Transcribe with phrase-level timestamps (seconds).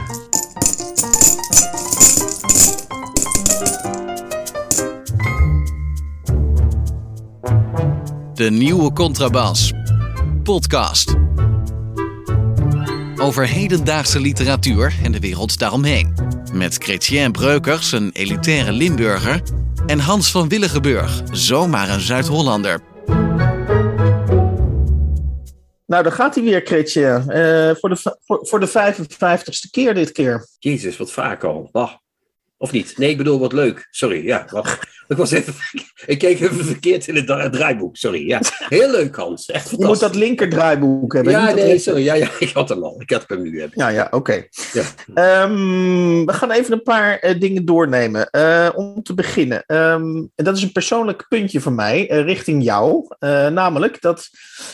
[8.40, 9.73] De nieuwe Contrabas.
[10.42, 11.14] Podcast.
[13.20, 16.15] Over hedendaagse literatuur en de wereld daaromheen.
[16.52, 19.43] Met Chrétien Breukers, een elitaire Limburger.
[19.87, 22.80] En Hans van Willigenburg, zomaar een Zuid-Hollander.
[25.87, 27.04] Nou, daar gaat hij weer, Kretje.
[27.04, 30.46] Eh, voor, de, voor, voor de 55ste keer dit keer.
[30.59, 31.68] Jezus, wat vaak al.
[31.73, 31.93] Ah.
[32.60, 32.98] Of niet?
[32.98, 33.86] Nee, ik bedoel, wat leuk.
[33.90, 34.46] Sorry, ja.
[34.50, 34.88] Wacht.
[35.08, 35.54] Ik, was even,
[36.06, 37.96] ik keek even verkeerd in het dra- draaiboek.
[37.96, 38.40] Sorry, ja.
[38.68, 39.46] Heel leuk, Hans.
[39.46, 41.32] Echt Je moet dat linker draaiboek hebben.
[41.32, 42.04] Ja, nee, sorry.
[42.04, 43.00] Ja, ja, ik had hem al.
[43.00, 43.78] Ik had hem nu hebben.
[43.78, 44.44] Ja, ja, oké.
[44.72, 44.82] Ja.
[45.14, 48.30] Ehm, we gaan even een paar eh, dingen doornemen.
[48.30, 49.64] Eh, om te beginnen.
[49.66, 53.06] Ehm, en dat is een persoonlijk puntje van mij eh, richting jou.
[53.52, 54.28] Namelijk dat,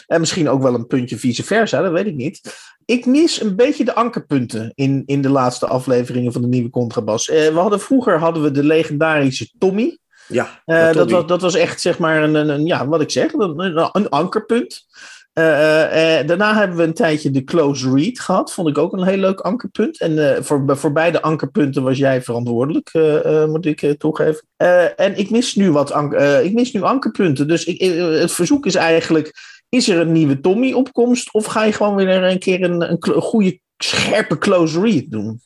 [0.07, 2.41] en misschien ook wel een puntje vice versa, dat weet ik niet.
[2.87, 7.29] Ik mis een beetje de ankerpunten in, in de laatste afleveringen van de nieuwe Contrabas.
[7.29, 9.99] Eh, we hadden, vroeger hadden we de legendarische Tommy.
[10.29, 13.11] Ja, Eh, dat, was, dat was echt, zeg maar, een, een, een- ja, wat ik
[13.11, 14.87] zeg, een, ankerpunt.
[15.33, 15.43] Eh,
[16.27, 18.53] daarna hebben we een tijdje de close read gehad.
[18.53, 20.01] Vond ik ook een heel leuk ankerpunt.
[20.01, 22.91] En voor, voor beide ankerpunten was jij verantwoordelijk,
[23.49, 24.43] moet ik toegeven.
[24.97, 25.91] En ik mis nu wat
[26.43, 27.49] ik mis nu ankerpunten.
[27.49, 27.81] Dus ik,
[28.21, 29.33] het verzoek is eigenlijk:
[29.77, 31.33] is er een nieuwe Tommy-opkomst?
[31.33, 35.41] Of ga je gewoon weer een keer een, een, goede, scherpe close read doen?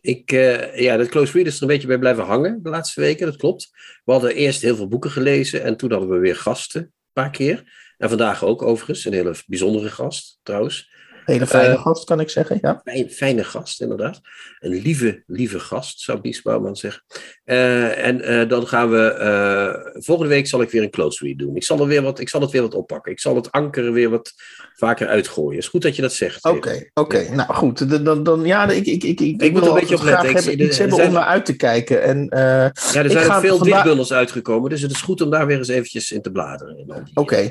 [0.00, 3.00] Ik, eh, ja, dat close read is er een beetje bij blijven hangen de laatste
[3.00, 3.70] weken, dat klopt.
[4.04, 7.30] We hadden eerst heel veel boeken gelezen en toen hadden we weer gasten, een paar
[7.30, 7.62] keer.
[7.98, 10.90] En vandaag ook overigens, een hele bijzondere gast trouwens.
[11.24, 12.58] Hele fijne Eh, gast, kan ik zeggen.
[12.62, 12.80] Ja.
[12.84, 14.20] Fijn, fijne gast, inderdaad.
[14.60, 17.02] Een lieve, lieve gast, zou Bies Bouwman zeggen.
[17.44, 19.90] Eh, en eh, dan gaan we.
[19.98, 21.56] volgende week zal ik weer een close read doen.
[21.56, 23.12] Ik zal, er weer wat, ik zal het weer wat oppakken.
[23.12, 24.32] Ik zal het anker weer wat
[24.74, 25.58] vaker uitgooien.
[25.58, 26.44] Is goed dat je dat zegt.
[26.44, 27.26] Oké, oké.
[27.34, 29.96] Nou goed, dan, dan, dan ja, ik, ik, ik, ik, moet wil er een beetje
[29.96, 30.28] altijd op letten.
[30.28, 32.02] graag Ik hebben, iets hebben om naar uit te kijken.
[32.02, 35.30] En, Ja, er Ik zijn ook veel vandaag- dichtbundels uitgekomen, dus het is goed om
[35.30, 37.04] daar weer eens eventjes in te bladeren.
[37.14, 37.50] Oké.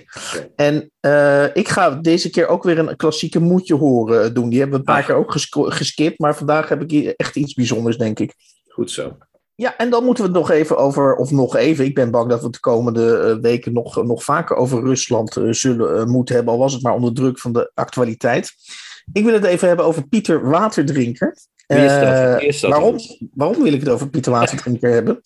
[0.55, 0.91] En
[1.53, 4.49] ik ga deze keer ook weer een klassieke moedje horen eh, doen.
[4.49, 5.35] Die hebben we een paar keer ook
[5.73, 8.33] geskipt, maar vandaag heb ik hier echt iets bijzonders, denk ik.
[8.67, 9.17] Goed zo.
[9.55, 12.29] Ja, en dan moeten we het nog even over, of nog even, ik ben bang
[12.29, 16.35] dat we het de komende eh, weken nog, nog vaker over Rusland eh, zullen moeten
[16.35, 18.53] hebben, al was het maar onder druk van de actualiteit.
[19.13, 21.37] Ik wil het even hebben over Pieter Waterdrinker.
[21.67, 22.01] Wie is dat?
[22.03, 22.71] Eh, Wie is dat?
[22.71, 22.95] waarom,
[23.33, 25.21] waarom wil ik het over Pieter Waterdrinker hebben?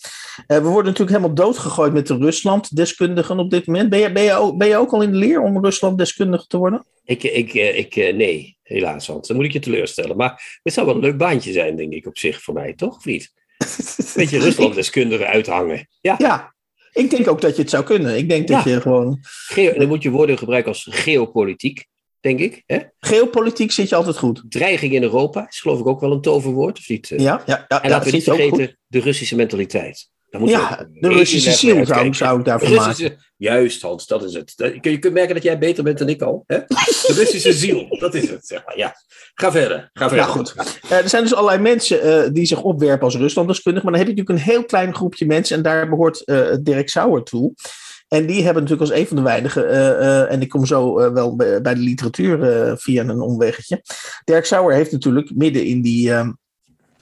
[0.48, 3.90] Eh, we worden natuurlijk helemaal doodgegooid met de Rusland-deskundigen op dit moment.
[3.90, 6.58] Ben je, ben, je ook, ben je ook al in de leer om Rusland-deskundige te
[6.58, 6.86] worden?
[7.04, 9.28] Ik, ik, eh, ik, nee, helaas, Hans.
[9.28, 10.18] Dan moet ik je teleurstellen.
[10.18, 12.98] Maar het zou wel een leuk baantje zijn, denk ik, op zich voor mij, toch?
[12.98, 13.34] Of niet?
[14.16, 15.88] Beetje Rusland-deskundige uithangen.
[16.02, 16.54] Ja, Ja,
[16.94, 18.18] ik denk ook dat je het zou kunnen.
[18.18, 18.72] Ik denk dat Ja.
[18.72, 19.20] je gewoon...
[19.22, 21.86] Geo- dan moet je woorden gebruiken als geopolitiek,
[22.26, 22.64] denk ik.
[22.66, 22.80] Hè?
[23.00, 24.44] Geopolitiek zit je altijd goed.
[24.50, 27.08] Dreiging in Europa is geloof ik ook wel een toverwoord, of niet?
[27.08, 30.10] Ja, ja, ja, en ja, laten we niet vergeten de Russische mentaliteit.
[30.46, 32.90] Ja, de Russische ziel zou, zou ik daarvan De maken.
[32.92, 34.54] Russische- Juist, Hans, dat is het.
[34.82, 36.44] Je, kunt merken dat jij beter bent dan ik al.
[36.48, 36.58] Hè?
[36.68, 38.48] De Russische ziel, dat is het.
[38.48, 38.78] Zeg maar.
[38.78, 38.96] ja.
[39.34, 39.90] Ga verder.
[39.94, 40.26] Ga verder.
[40.26, 40.54] Ja, goed.
[40.90, 43.84] Eh, er zijn dus allerlei mensen eh, die zich opwerpen als Ruslanddeskundig.
[43.84, 45.58] Maar dan heb je natuurlijk een heel klein groepje mensen.
[45.58, 47.54] En daar behoort eh, Dirk Sauer toe.
[48.08, 49.70] En die hebben natuurlijk als een van de weinigen.
[49.70, 52.38] eh, eh, en ik kom zo eh, wel bij, de literatuur
[52.78, 53.82] via een omweggetje.
[54.24, 56.14] Dirk Sauer heeft natuurlijk midden in die.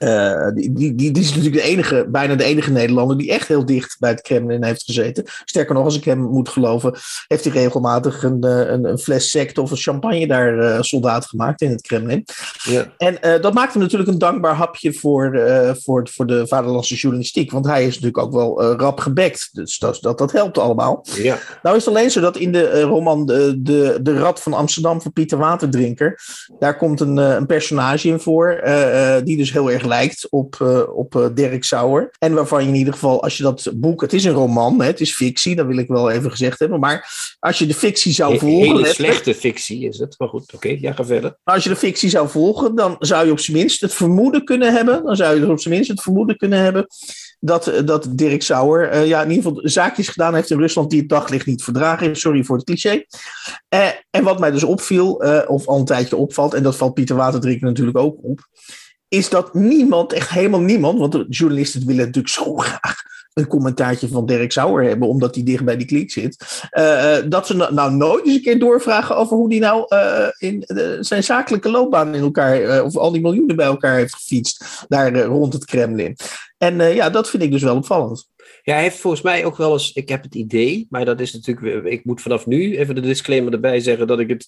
[0.03, 3.47] Eh, die, die, die, die is natuurlijk de enige, bijna de enige Nederlander die echt
[3.47, 5.23] heel dicht bij het Kremlin heeft gezeten.
[5.45, 6.95] Sterker nog, als ik hem moet geloven,
[7.27, 11.25] heeft hij regelmatig een, eh, een, een fles sect of een champagne daar eh, soldaat
[11.25, 12.25] gemaakt in het Kremlin.
[12.63, 12.85] Ja.
[12.97, 15.39] En dat maakt hem natuurlijk een dankbaar hapje voor,
[15.81, 17.51] voor, voor de vaderlandse journalistiek.
[17.51, 19.49] Want hij is natuurlijk ook wel rap gebekt.
[19.51, 21.05] Dus dat, dat, dat helpt allemaal.
[21.15, 21.37] Ja.
[21.63, 25.01] Nou is het alleen zo dat in de roman de, de, de Rad van Amsterdam
[25.01, 26.19] van Pieter Waterdrinker.
[26.59, 28.61] Daar komt een, een personage in voor.
[29.23, 32.11] die dus heel erg lijkt op, uh, op uh, Dirk Sauer.
[32.19, 34.87] En waarvan je in ieder geval, als je dat boek, het is een roman, hè,
[34.87, 36.79] het is fictie, dat wil ik wel even gezegd hebben.
[36.79, 38.75] Maar als je de fictie zou volgen.
[38.75, 41.37] Hele slechte fictie is het, maar goed, oké, okay, ja, ga verder.
[41.43, 44.73] Als je de fictie zou volgen, dan zou je op zijn minst het vermoeden kunnen
[44.73, 45.03] hebben.
[45.03, 46.87] Dan zou je op zijn minst het vermoeden kunnen hebben
[47.39, 50.99] dat, dat Dirk Sauer uh, ja, in ieder geval zaakjes gedaan heeft in Rusland die
[50.99, 52.19] het daglicht niet verdragen heeft.
[52.19, 53.03] Sorry voor het cliché.
[53.69, 56.93] Uh, en wat mij dus opviel, uh, of al een tijdje opvalt, en dat valt
[56.93, 58.47] Pieter Waterdrinker natuurlijk ook op,
[59.13, 63.01] is dat niemand, echt helemaal niemand, want de journalisten willen natuurlijk zo graag
[63.33, 66.61] een commentaartje van Dirk Sauer hebben, omdat hij dicht bij die kliek zit.
[66.71, 70.63] Uh, dat ze nou, nooit eens een keer doorvragen over hoe hij nou uh, in
[70.99, 75.53] zijn zakelijke loopbaan in elkaar, of al die miljoenen bij elkaar heeft gefietst, daar rond
[75.53, 76.15] het Kremlin.
[76.57, 78.29] En ja, dat vind ik dus wel opvallend.
[78.63, 81.33] Ja, hij heeft volgens mij ook wel eens, ik heb het idee, maar dat is
[81.33, 84.47] natuurlijk, ik moet vanaf nu even de disclaimer erbij zeggen dat ik het,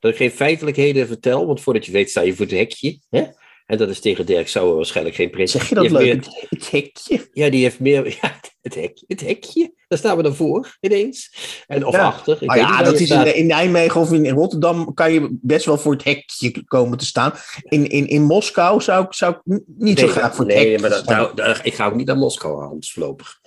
[0.00, 2.98] dat ik geen feitelijkheden vertel, want voordat je weet sta je voor het hekje.
[3.10, 3.24] Hè?
[3.70, 5.52] En dat is tegen Dirk Sauer waarschijnlijk geen prins.
[5.52, 6.02] Zeg je dat leuk?
[6.02, 7.28] Meer, het hekje?
[7.32, 8.06] Ja, die heeft meer...
[8.22, 9.72] Ja, het, hekje, het hekje.
[9.88, 11.34] Daar staan we dan voor, ineens.
[11.66, 12.06] En, of ja.
[12.06, 12.42] achter.
[12.42, 15.92] Ik ja, dat is in, in, Nijmegen of in Rotterdam kan je best wel voor
[15.92, 17.32] het hekje komen te staan.
[17.62, 20.64] In, in, in Moskou zou ik, zou ik niet nee, zo graag voor het nee,
[20.64, 23.40] hekje maar dat, nou, daar, ik ga ook niet naar Moskou, Hans, voorlopig.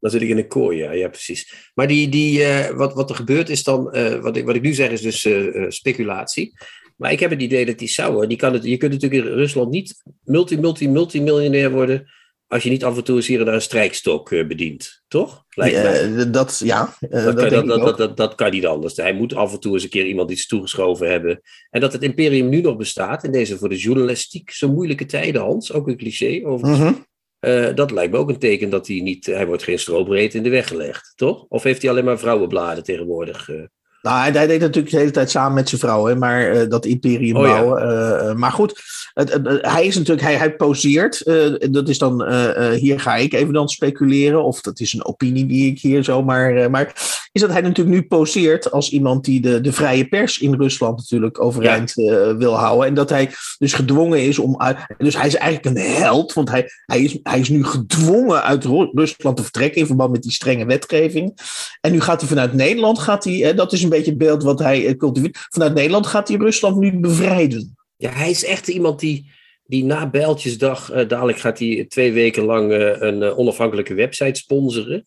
[0.00, 1.70] Dan zit ik in een kooi, ja, ja precies.
[1.74, 4.62] Maar die, die, uh, wat, wat er gebeurt is dan, uh, wat, ik, wat ik
[4.62, 6.52] nu zeg is dus uh, speculatie.
[6.98, 9.32] Maar ik heb het idee dat die Sauer, die kan het, je kunt natuurlijk in
[9.32, 12.06] Rusland niet multi, multi, multimiljonair worden
[12.48, 15.02] als je niet af en toe eens hier en daar een strijkstok uh, bedient.
[15.08, 15.44] Toch?
[15.48, 16.30] Lijkt ja, mij.
[16.30, 18.96] Dat, ja, dat, dat, kan, dat, dat, dat, dat, kan niet anders.
[18.96, 21.40] Hij moet af en toe eens een keer iemand iets toegeschoven hebben.
[21.70, 25.42] En dat het imperium nu nog bestaat, in deze voor de journalistiek zo moeilijke tijden,
[25.42, 26.78] Hans, ook een cliché overigens.
[26.78, 27.06] Mm -hmm.
[27.40, 30.42] Uh, dat lijkt me ook een teken dat hij niet, hij wordt geen strobreed in
[30.42, 31.44] de weg gelegd, toch?
[31.48, 33.48] Of heeft hij alleen maar vrouwenbladen tegenwoordig?
[33.48, 33.62] Uh...
[34.08, 36.86] Nou, hij deed natuurlijk de hele tijd samen met zijn vrouw, hè, maar uh, dat
[36.86, 37.88] imperium oh, bouwen.
[37.88, 38.28] Ja.
[38.28, 38.82] Uh, maar goed,
[39.14, 41.22] het, het, hij is natuurlijk, hij, hij poseert.
[41.26, 42.32] Uh, dat is dan,
[42.74, 46.70] hier ga ik even dan speculeren, of dat is een opinie die ik hier zomaar.
[46.70, 46.92] maar
[47.32, 50.96] is dat hij natuurlijk nu poseert als iemand die de, de vrije pers in Rusland
[50.96, 52.36] natuurlijk overeind ja.
[52.36, 52.86] wil houden.
[52.86, 54.76] En dat hij dus gedwongen is om uit.
[54.98, 58.64] Dus hij is eigenlijk een held, want hij, hij, is, hij is nu gedwongen uit
[58.92, 61.38] Rusland te vertrekken in verband met die strenge wetgeving.
[61.80, 64.42] En nu gaat hij vanuit Nederland, gaat hij, hè, dat is een beetje het beeld
[64.42, 65.46] wat hij cultiveert.
[65.48, 67.76] Vanuit Nederland gaat hij Rusland nu bevrijden.
[67.96, 69.30] Ja, hij is echt iemand die,
[69.64, 74.40] die na Bijltjesdag, uh, dadelijk gaat hij twee weken lang uh, een uh, onafhankelijke website
[74.40, 75.06] sponsoren.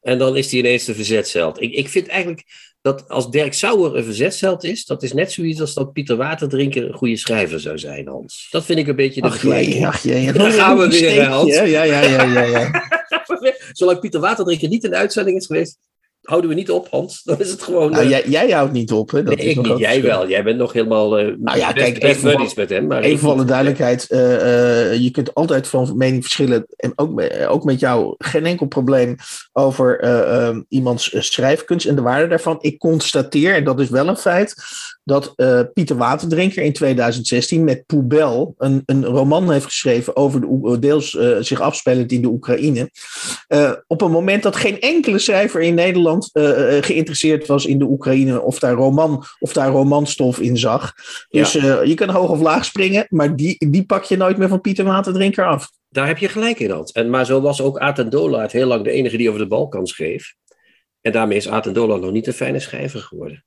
[0.00, 1.60] En dan is hij ineens de verzetsheld.
[1.60, 2.44] Ik, ik vind eigenlijk
[2.84, 6.84] dat als Dirk Sauer een verzetsheld is, dat is net zoiets als dat Pieter Waterdrinker
[6.88, 8.48] een goede schrijver zou zijn, Hans.
[8.50, 11.54] Dat vind ik een beetje de ach, jee, ach jee, Dan gaan we weer, Hans.
[11.54, 12.82] Ja, ja, ja, ja, ja, ja.
[13.72, 15.78] Zolang Pieter Waterdrinker niet in de uitzending is geweest,
[16.24, 17.22] houden we niet op, Hans.
[17.24, 17.90] Dan is het gewoon.
[17.90, 18.10] Nou, uh...
[18.10, 19.22] jij, jij, houdt niet op, hè?
[19.22, 19.78] Dat nee, ik niet.
[19.78, 20.28] Jij wel.
[20.28, 21.20] Jij bent nog helemaal.
[21.20, 22.86] Uh, nou ja, best, kijk, best even, buddies met hem.
[22.86, 24.06] Maar even voor de duidelijkheid.
[24.10, 24.18] Uh,
[24.94, 26.66] je kunt altijd van mening verschillen.
[26.76, 29.16] En ook, ook met jou geen enkel probleem
[29.52, 32.58] over iemands schrijfkunst en de waarde daarvan.
[32.60, 34.54] Ik constateer, en dat is wel een feit,
[35.04, 40.78] dat uh, Pieter Waterdrinker in 2016 met Poubel een, een roman heeft geschreven over de,
[40.78, 42.90] deels uh, zich afspelend in de Oekraïne.
[43.48, 46.30] Uh, op een moment dat geen enkele schrijver in Nederland
[46.80, 50.92] geïnteresseerd was in de Oekraïne of daar, roman, of daar romanstof in zag.
[51.28, 51.82] Dus ja.
[51.82, 54.84] je kan hoog of laag springen, maar die, die pak je nooit meer van Pieter
[54.84, 55.70] Waterdrinker af.
[55.88, 56.92] Daar heb je gelijk in, Hans.
[56.92, 59.86] En, maar zo was ook Aten Dolaert heel lang de enige die over de Balkan
[59.86, 60.34] schreef.
[61.00, 63.44] En daarmee is Aten Dolaert nog niet een fijne schrijver geworden.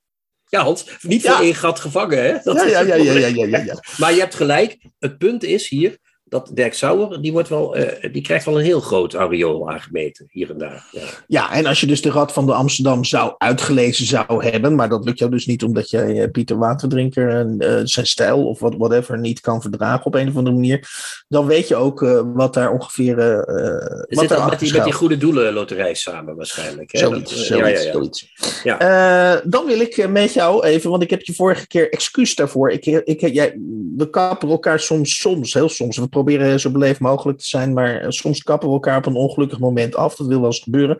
[0.49, 2.38] Ja, Hans, niet voor één gat gevangen, hè?
[2.44, 4.77] Dat ja, ja, ja, ja, ja, ja, Maar je hebt gelijk.
[4.99, 5.97] Het punt is hier
[6.29, 10.27] dat Dirk Sauer, die, wordt wel, uh, die krijgt wel een heel groot areool aangemeten,
[10.29, 10.88] hier en daar.
[10.91, 11.01] Ja.
[11.27, 14.90] ja, en als je dus de Rad van de Amsterdam zou uitgelezen zou hebben, maar
[14.90, 18.59] dat lukt jou dus niet omdat je uh, Pieter Waterdrinker en uh, zijn stijl of
[18.59, 20.90] wat, whatever niet kan verdragen op een of andere manier,
[21.28, 21.99] dan weet je ook
[22.33, 23.16] wat daar ongeveer.
[23.16, 26.92] wat met die, met die goede doelen loterij samen waarschijnlijk?
[26.92, 26.99] Hè?
[26.99, 28.31] Zoiets, dat, zoiets, ja, zoiets.
[28.63, 29.42] Ja.
[29.45, 32.71] dan wil ik met jou even, want ik heb je vorige keer excuus daarvoor.
[32.71, 33.59] Ik, ik, jij,
[33.97, 35.97] we kappen elkaar soms, soms, heel soms.
[35.97, 39.59] We proberen zo beleefd mogelijk te zijn, maar soms kappen we elkaar op een ongelukkig
[39.59, 40.16] moment af.
[40.16, 40.97] Dat wil wel eens gebeuren.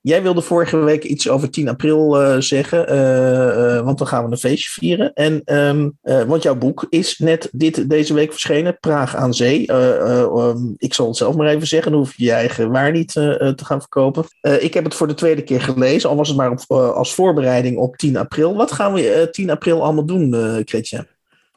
[0.00, 4.30] Jij wilde vorige week iets over 10 april uh, zeggen, uh, want dan gaan we
[4.30, 5.12] een feestje vieren.
[5.12, 9.72] En, um, want jouw boek is net dit, deze week verschenen, Praag aan Zee.
[9.72, 13.12] Um, ik zal het zelf maar even zeggen, dan hoef je je eigen waar niet
[13.12, 14.24] te gaan verkopen.
[14.60, 17.78] ik heb het voor de tweede keer gelezen, al was het maar op, als voorbereiding
[17.78, 18.56] op 10 april.
[18.56, 20.30] Wat gaan we 10 april allemaal doen,
[20.64, 21.06] Kretje?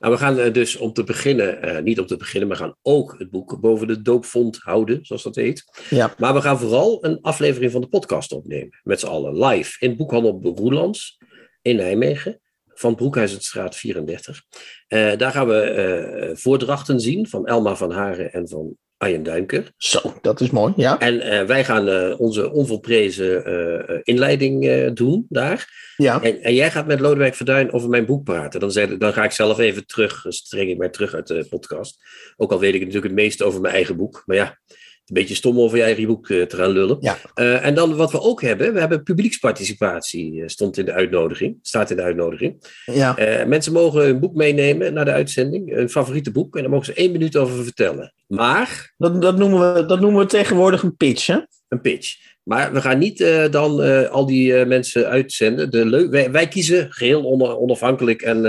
[0.03, 3.15] Nou, we gaan dus om te beginnen, uh, niet om te beginnen, maar gaan ook
[3.17, 5.63] het boek boven de doopvond houden, zoals dat heet.
[5.89, 6.13] Ja.
[6.17, 9.95] Maar we gaan vooral een aflevering van de podcast opnemen, met z'n allen, live in
[9.95, 11.17] Boekhandel Roelands
[11.61, 12.41] in Nijmegen.
[12.73, 14.43] van Broekhuizenstraat 34.
[14.87, 19.71] Uh, daar gaan we uh, voordrachten zien van Elma van Haren en van Arjen Duinker.
[19.77, 20.99] Zo, dat is mooi, ja.
[20.99, 25.81] En uh, wij gaan onze onvolprezen inleiding doen daar.
[25.97, 26.21] Ja.
[26.21, 28.59] En, en, jij gaat met Lodewijk Verduin over mijn boek praten.
[28.59, 31.97] Dan, zei, dan ga ik zelf even terug, streng ik mij terug uit de podcast.
[32.37, 34.23] Ook al weet ik natuurlijk het meeste over mijn eigen boek.
[34.25, 34.59] Maar ja,
[35.05, 36.97] een beetje stom over je eigen boek te gaan lullen.
[36.99, 37.17] Ja.
[37.35, 41.89] Uh, en dan wat we ook hebben, we hebben publieksparticipatie, stond in de uitnodiging, staat
[41.89, 42.63] in de uitnodiging.
[42.85, 43.19] Ja.
[43.19, 46.85] Uh, mensen mogen een boek meenemen naar de uitzending, een favoriete boek, en daar mogen
[46.85, 48.13] ze één minuut over vertellen.
[48.27, 48.93] Maar...
[48.97, 51.39] Dat, dat, noemen, we, dat noemen we tegenwoordig een pitch, hè?
[51.67, 52.15] Een pitch.
[52.43, 55.71] Maar we gaan niet uh, dan al die mensen uitzenden.
[55.71, 58.43] De wij, wij, kiezen geheel on, onafhankelijk en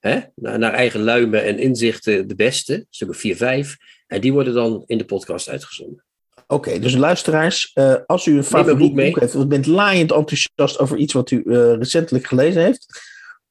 [0.00, 3.76] hè, naar, naar, eigen luimen en inzichten de beste, stukken 4, 5.
[4.08, 6.04] En die worden dan in de podcast uitgezonden.
[6.46, 10.12] Oké, okay, dus luisteraars, uh, als u een favoriet boek, boek heeft, of bent laaiend
[10.12, 12.86] enthousiast over iets wat u uh, recentelijk gelezen heeft,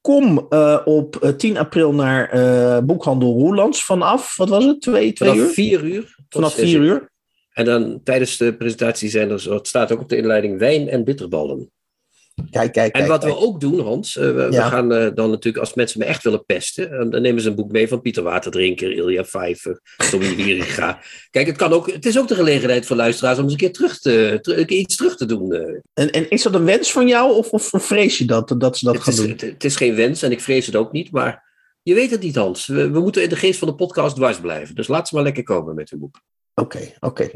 [0.01, 5.45] kom uh, op 10 april naar boekhandel Roelands vanaf, wat was het, twee, twee vanaf
[5.45, 5.53] uur?
[5.53, 6.15] vier uur.
[6.29, 7.09] Vanaf vier uur.
[7.53, 11.03] En dan tijdens de presentatie zijn er, het staat ook op de inleiding, wijn en
[11.03, 11.71] bitterballen.
[12.49, 13.33] Kijk, kijk, en wat kijk.
[13.33, 14.49] we ook doen, Hans, uh, we, Ja.
[14.49, 17.49] we gaan uh, dan natuurlijk, als mensen me echt willen pesten, uh, dan nemen ze
[17.49, 19.79] een boek mee van Pieter Waterdrinker, Ilja Vijver,
[20.09, 20.99] Tommy Wieringa.
[21.31, 23.73] Kijk, het, kan ook, het is ook de gelegenheid voor luisteraars om eens een keer
[23.73, 25.53] terug te, ter- iets terug te doen.
[25.53, 25.61] eh.
[25.93, 28.85] En, en is dat een wens van jou of, of vrees je dat, dat ze
[28.85, 29.29] dat het, gaan is, doen?
[29.29, 31.45] het, het is geen wens en ik vrees het ook niet, maar
[31.83, 32.67] je weet het niet, Hans.
[32.67, 34.75] We, we moeten in de geest van de podcast dwars blijven.
[34.75, 36.21] Dus laat ze maar lekker komen met hun boek.
[36.53, 37.29] Oké, oké.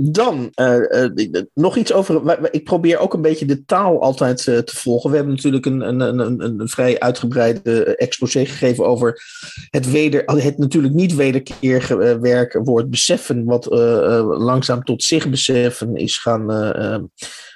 [0.00, 2.38] Dan eh, eh, nog iets over.
[2.50, 5.10] Ik probeer ook een beetje de taal altijd eh, te volgen.
[5.10, 9.22] We hebben natuurlijk een, een, een, een, vrij uitgebreide eh, exposé gegeven over
[9.70, 15.28] het, weder, het natuurlijk niet wederkerige eh, werkwoord beseffen, wat eh, eh, langzaam tot zich
[15.30, 17.02] beseffen is gaan, eh, eh,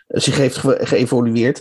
[0.06, 1.60] zich heeft ge- geëvolueerd.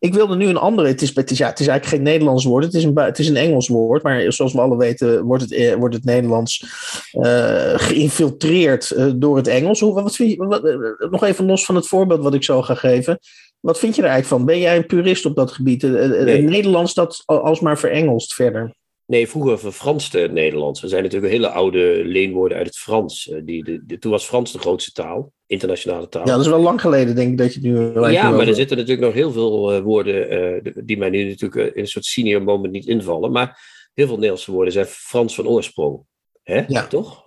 [0.00, 0.88] Ik wilde nu een andere.
[0.88, 2.64] Het is, het is, ja, het is eigenlijk geen Nederlands woord.
[2.64, 4.02] Het is een, het is een Engels woord.
[4.02, 6.64] Maar zoals we alle weten wordt het, eh, wordt het Nederlands
[7.12, 9.80] eh, geïnfiltreerd eh, door het Engels.
[9.80, 10.62] Hoe, wat vind je, wat,
[11.10, 13.18] nog even los van het voorbeeld wat ik zo ga geven.
[13.60, 14.54] Wat vind je er eigenlijk van?
[14.54, 15.82] Ben jij een purist op dat gebied?
[15.82, 16.42] Nee.
[16.42, 18.74] Nederlands dat al- alsmaar verengelst verder.
[19.08, 20.82] Nee, vroeger verfranste het Nederlands.
[20.82, 23.28] Er zijn natuurlijk hele oude leenwoorden uit het Frans.
[23.28, 26.26] Eh, Die, de, de- toen was Frans de grootste taal, internationale taal.
[26.26, 28.10] Ja, dat is wel lang geleden, denk ik, dat je het nu.
[28.10, 31.74] Ja, maar er zitten natuurlijk nog heel veel eh, woorden eh, die mij nu natuurlijk
[31.74, 33.32] in een soort senior moment niet invallen.
[33.32, 33.60] Maar
[33.94, 36.02] heel veel Nederlandse woorden zijn Frans van oorsprong.
[36.42, 36.62] Hè?
[36.66, 36.86] Ja.
[36.86, 37.24] Toch?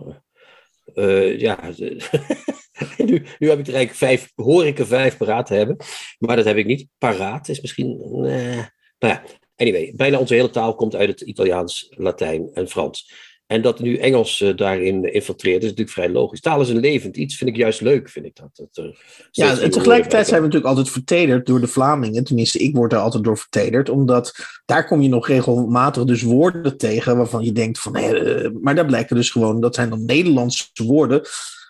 [1.38, 1.60] Ja,
[2.98, 5.78] nu, nu heb ik er eigenlijk vijf, hoor ik er vijf paraat te hebben.
[6.20, 6.88] Maar dat heb ik niet.
[6.98, 7.98] Paraat is misschien.
[7.98, 8.40] nou
[9.00, 9.24] ja,
[9.62, 13.30] anyway, bijna onze hele taal komt uit het Italiaans, Latijn en Frans.
[13.52, 16.40] En dat nu Engels eh, daarin infiltreert, is natuurlijk vrij logisch.
[16.40, 18.50] Taal is een levend iets, vind ik juist leuk, vind ik dat.
[18.74, 18.94] dat
[19.32, 22.24] Ja, en tegelijkertijd zijn we natuurlijk altijd vertederd door de Vlamingen.
[22.24, 23.90] Tenminste, ik word daar altijd door vertederd.
[23.90, 24.34] Omdat
[24.66, 27.98] daar kom je nog regelmatig dus woorden tegen waarvan je denkt van...
[27.98, 31.22] hé, eh, maar daar blijken dus gewoon, dat zijn dan Nederlandse woorden...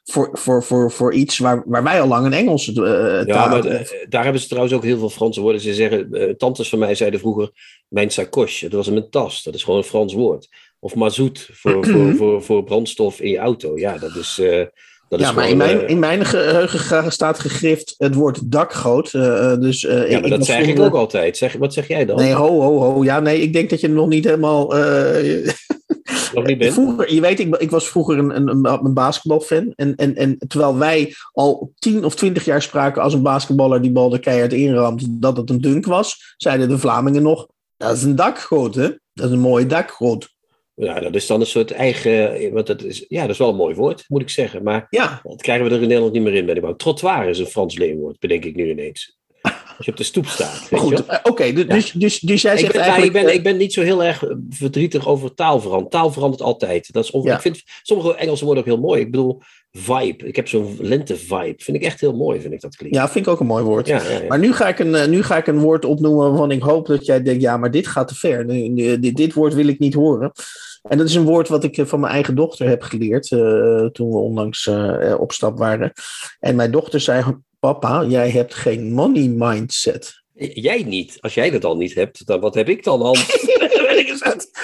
[0.04, 3.50] voor, voor, voor, voor iets waar, waar wij al lang een Engelse Ja, taal...
[3.50, 5.62] maar eh, daar hebben ze trouwens ook heel veel Franse woorden.
[5.62, 7.50] Ze zeggen, tantes van mij zeiden vroeger,
[7.88, 9.44] mijn sacoche, dat was mijn tas.
[9.44, 10.48] Dat is gewoon een Frans woord.
[10.80, 13.78] Of mazoet voor, voor, voor, voor brandstof in je auto.
[13.78, 14.66] Ja, dat is, eh,
[15.10, 19.12] dat is ja, maar in mijn, in mijn geheugen staat gegrift het woord dakgoot.
[19.12, 21.38] dus, ja, maar dat was zeg ik ook altijd.
[21.38, 22.18] Zeg, wat zeg jij dan?
[22.18, 23.04] Nee, ho, ho, ho.
[23.04, 24.74] Ja, nee, ik denk dat je nog niet helemaal...
[26.34, 26.74] Nog niet bent?
[26.74, 29.74] Vroeger, je weet, ik, ik was vroeger een, een, een, basketbalfan.
[29.76, 33.92] En, en, en terwijl wij al tien of twintig jaar spraken als een basketballer die
[33.92, 37.48] bal er keihard inramt, dat het een dunk was, zeiden de Vlamingen nog,
[37.78, 38.90] dat is een dakgoot, hè?
[39.14, 40.34] Dat is een mooie dakgoot.
[40.76, 42.54] Ja, dat is dan een soort eigen...
[42.54, 44.64] Want dat is, ja, dat is wel een mooi woord, moet ik zeggen.
[44.64, 46.46] Maar Ja, dat krijgen we er in Nederland niet meer in.
[46.46, 46.78] Ben ik.
[46.78, 49.20] Trottoir is een Frans leenwoord, bedenk ik nu ineens.
[49.82, 50.70] Als je op de stoep staat.
[50.70, 51.06] Weet goed.
[51.06, 53.06] Eh, Oké, dus, dus, dus, dus jij Ik zegt ben, maar eigenlijk...
[53.18, 55.90] ik, ben, eh, ik ben niet zo heel erg verdrietig over taal veranderen.
[55.90, 56.94] Taal verandert altijd.
[56.94, 57.36] Dat is on- Ja.
[57.36, 59.02] Ik vind sommige Engelse woorden ook heel mooi.
[59.02, 60.28] Ik bedoel, vibe.
[60.28, 61.54] Ik heb zo'n lente-vibe.
[61.58, 62.96] Vind ik echt heel mooi, vind ik dat klinkt.
[62.96, 63.88] ja, vind ik ook een mooi woord.
[63.88, 64.02] ja.
[64.28, 66.88] Maar nu ga, ik een, eh, nu ga ik een woord opnoemen waarvan ik hoop
[66.88, 68.48] dat jij denkt, ja, maar dit gaat te ver.
[69.02, 70.32] Dit, dit woord wil ik niet horen.
[70.82, 73.86] En dat is een woord wat ik eh, van mijn eigen dochter heb geleerd eh,
[73.86, 75.92] toen we onlangs eh, op stap waren.
[76.40, 77.24] En mijn dochter zei,
[77.66, 80.22] papa, jij hebt geen money mindset.
[80.34, 81.18] Jij niet.
[81.20, 83.04] Als jij dat al niet hebt, dan wat heb ik dan,
[84.20, 84.50] uit.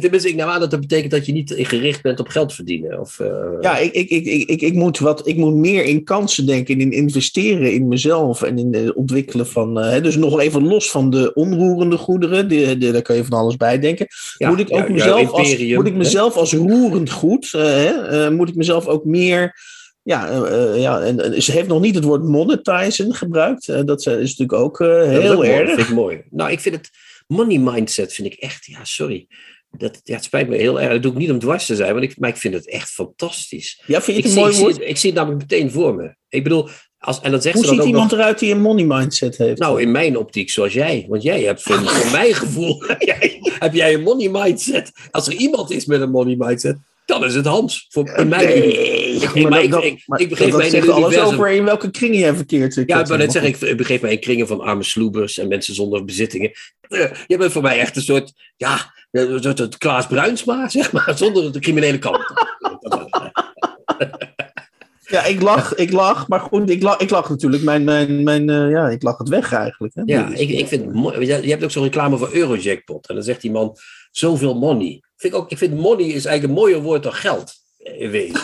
[0.00, 3.00] Tenminste, ik neem aan dat dat betekent dat je niet gericht bent op geld verdienen.
[3.00, 6.46] Of, eh, Ja, ik, ik, ik, ik, ik, moet wat, ik moet meer in kansen
[6.46, 9.80] denken, in investeren in mezelf en in het ontwikkelen van.
[9.80, 13.38] eh, dus nog even los van de onroerende goederen, die, die- daar kan je van
[13.38, 14.06] alles bij denken.
[14.36, 15.98] ja, moet, ik ook ja, mezelf als, moet ik hè?
[15.98, 19.54] mezelf als roerend goed, eh, moet ik mezelf ook meer
[20.08, 23.68] Ja, uh, uh, ja en, ze heeft nog niet het woord monetizen gebruikt.
[23.68, 25.64] Uh, dat is natuurlijk ook heel erg.
[25.64, 26.22] Mooi, vind ik mooi.
[26.30, 26.90] Nou, ik vind het
[27.26, 29.26] money mindset vind ik echt, ja, sorry.
[29.70, 30.92] Dat, ja, het spijt me heel erg.
[30.92, 32.90] Dat doe ik niet om dwars te zijn, maar ik, maar ik vind het echt
[32.90, 33.82] fantastisch.
[33.86, 34.74] Ja, vind je het ik een mooi woord?
[34.74, 36.14] Ik zie, ik zie het namelijk meteen voor me.
[36.28, 38.52] Ik bedoel, als, en dat zegt Hoe ze dan ziet ook iemand nog, eruit die
[38.52, 39.58] een money mindset heeft?
[39.58, 41.06] Nou, in mijn optiek zoals jij.
[41.08, 44.92] Want jij hebt, voor, voor mijn gevoel, jij, heb jij een money mindset.
[45.10, 46.76] Als er iemand is met een money mindset,
[47.08, 47.86] dan is het Hans.
[47.88, 50.68] Voor, in mijn nee, ik, maar maar ik, dat, ik, maar ik begreep dat mij
[50.68, 51.34] in alles universum.
[51.34, 52.82] over in welke kringen jij verkeert.
[52.86, 55.74] Ja, maar net zeg ik, ik begreep mij in kringen van arme sloebers en mensen
[55.74, 56.50] zonder bezittingen.
[56.88, 61.12] Uh, je bent voor mij echt een soort, ja, een soort, Klaas Bruinsma, zeg maar,
[61.18, 62.24] zonder de criminele kant.
[65.10, 67.62] Ja, ik lach, ik lach, maar goed, ik lach, ik lach natuurlijk.
[67.62, 69.94] Mijn, mijn, mijn, uh, ja, ik lach het weg eigenlijk.
[69.94, 70.02] Hè?
[70.04, 71.26] Ja, ik, ik vind het mooi.
[71.26, 73.08] Je hebt ook zo'n reclame voor Eurojackpot.
[73.08, 73.76] En dan zegt die man,
[74.10, 75.02] zoveel money.
[75.18, 77.54] Vind ik, ook, ik vind money is eigenlijk een mooier woord dan geld.
[77.78, 78.40] In wezen.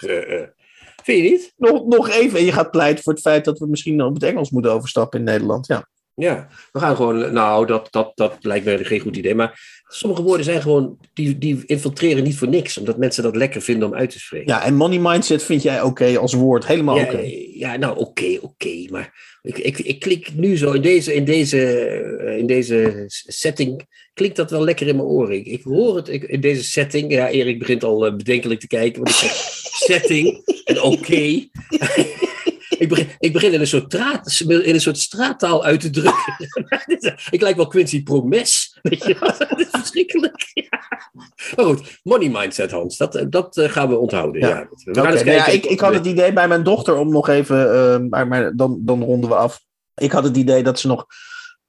[0.00, 0.42] uh,
[1.04, 1.52] vind je niet?
[1.56, 4.22] Nog, nog even, en je gaat pleiten voor het feit dat we misschien op het
[4.22, 5.66] Engels moeten overstappen in Nederland.
[5.66, 5.88] Ja.
[6.14, 9.34] Ja, we gaan gewoon, nou, dat, dat, dat lijkt me geen goed idee.
[9.34, 13.62] Maar sommige woorden zijn gewoon, die, die infiltreren niet voor niks, omdat mensen dat lekker
[13.62, 14.52] vinden om uit te spreken.
[14.52, 17.12] Ja, en money mindset vind jij oké okay als woord, helemaal ja, oké.
[17.12, 17.52] Okay.
[17.54, 18.90] Ja, nou, oké, okay, oké.
[18.90, 24.36] Maar ik, ik, ik klik nu zo in deze, in, deze, in deze setting, klinkt
[24.36, 25.36] dat wel lekker in mijn oren.
[25.36, 27.12] Ik, ik hoor het ik, in deze setting.
[27.12, 29.32] Ja, Erik begint al uh, bedenkelijk te kijken, want ik zeg
[29.88, 31.48] setting en oké.
[32.82, 36.48] Ik begin, ik begin in, een soort traat, in een soort straattaal uit te drukken.
[37.30, 38.78] ik lijk wel Quincy Promes.
[38.82, 40.50] Weet je dat is verschrikkelijk.
[40.70, 40.80] Ja.
[41.56, 42.96] Maar goed, money mindset, Hans.
[42.96, 44.40] Dat, dat gaan we onthouden.
[44.40, 44.48] Ja.
[44.48, 44.68] Ja.
[44.84, 47.74] We okay, nou ja, ik, ik had het idee bij mijn dochter om nog even...
[47.74, 49.60] Uh, maar, maar dan, dan ronden we af.
[49.94, 51.06] Ik had het idee dat ze nog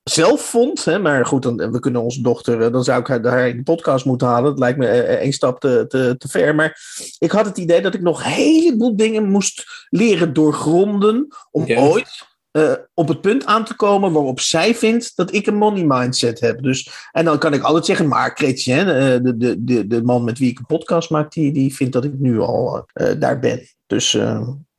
[0.04, 0.86] zelf vond.
[0.86, 4.06] Hè, maar goed, dan, we kunnen onze dochter, dan zou ik haar, in de podcast
[4.06, 4.50] moeten halen.
[4.50, 6.56] Dat lijkt me één stap te, te, te ver.
[6.56, 6.80] Maar
[7.18, 11.28] ik had het idee dat ik nog een heleboel dingen moest leren doorgronden.
[11.52, 15.56] Om ooit uh, op het punt aan te komen waarop zij vindt dat ik een
[15.56, 16.62] money mindset heb.
[16.62, 20.40] Dus, en dan kan ik altijd zeggen, maar uh, de, de, de, de man met
[20.40, 23.68] wie ik een podcast maak, die, die vindt dat ik nu al uh, daar ben.
[23.86, 24.18] Dus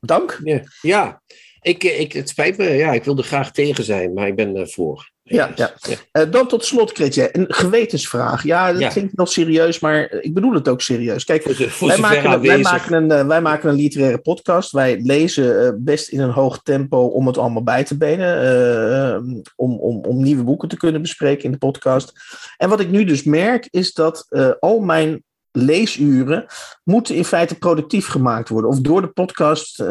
[0.00, 0.40] dank.
[0.44, 1.22] Ja, ja.
[1.60, 2.64] Ik, ik, het spijt me.
[2.64, 5.12] Ja, ik wilde graag tegen zijn, maar ik ben voor.
[5.26, 5.72] Ja, ja.
[5.80, 6.22] ja.
[6.24, 8.42] Uh, dan tot slot, Kretje, een gewetensvraag.
[8.42, 8.88] Ja, dat Ja.
[8.88, 11.24] klinkt nog serieus, maar ik bedoel het ook serieus.
[11.24, 12.62] Kijk, Voor, voor wij maken, wij, aanwezig.
[12.62, 14.72] maken een, uh, wij maken een literaire podcast.
[14.72, 18.44] Wij lezen uh, best in een hoog tempo om het allemaal bij te benen.
[18.44, 22.12] uh, om, om, om nieuwe boeken te kunnen bespreken in de podcast.
[22.56, 24.26] En wat ik nu dus merk, is dat
[24.60, 25.22] al mijn
[25.56, 26.46] leesuren
[26.84, 28.70] moeten in feite productief gemaakt worden.
[28.70, 29.88] Of door de podcast uh,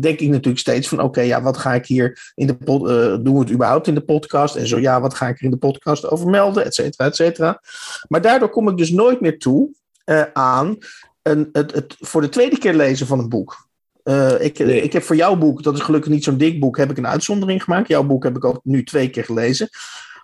[0.00, 0.98] denk ik natuurlijk steeds van...
[0.98, 3.86] oké, okay, ja, wat ga ik hier in de pod, uh, doen we het überhaupt
[3.86, 4.56] in de podcast?
[4.56, 6.64] En zo ja, wat ga ik er in de podcast over melden?
[6.64, 7.60] Et cetera, et cetera.
[8.08, 9.70] Maar daardoor kom ik dus nooit meer toe
[10.04, 10.76] uh, aan
[11.22, 13.68] een, het, het voor de tweede keer lezen van een boek.
[14.04, 14.82] Uh, ik, nee.
[14.82, 17.06] ik heb voor jouw boek, dat is gelukkig niet zo'n dik boek, heb ik een
[17.06, 17.88] uitzondering gemaakt.
[17.88, 19.68] Jouw boek heb ik al nu twee keer gelezen.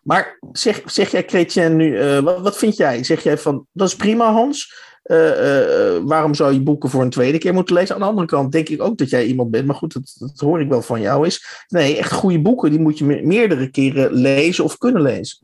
[0.02, 3.04] Maar zeg, zeg jij, Chrétien, nu, uh, wat, wat, vind jij?
[3.04, 4.90] Zeg jij van, dat is prima, Hans.
[5.04, 7.94] Uh, waarom zou je boeken voor een tweede keer moeten lezen?
[7.94, 10.40] Aan de andere kant denk ik ook dat jij iemand bent, maar goed, dat, dat
[10.40, 13.70] hoor ik wel van jou, is nee, echt goede boeken, die moet je me meerdere
[13.70, 15.38] keren lezen of kunnen lezen.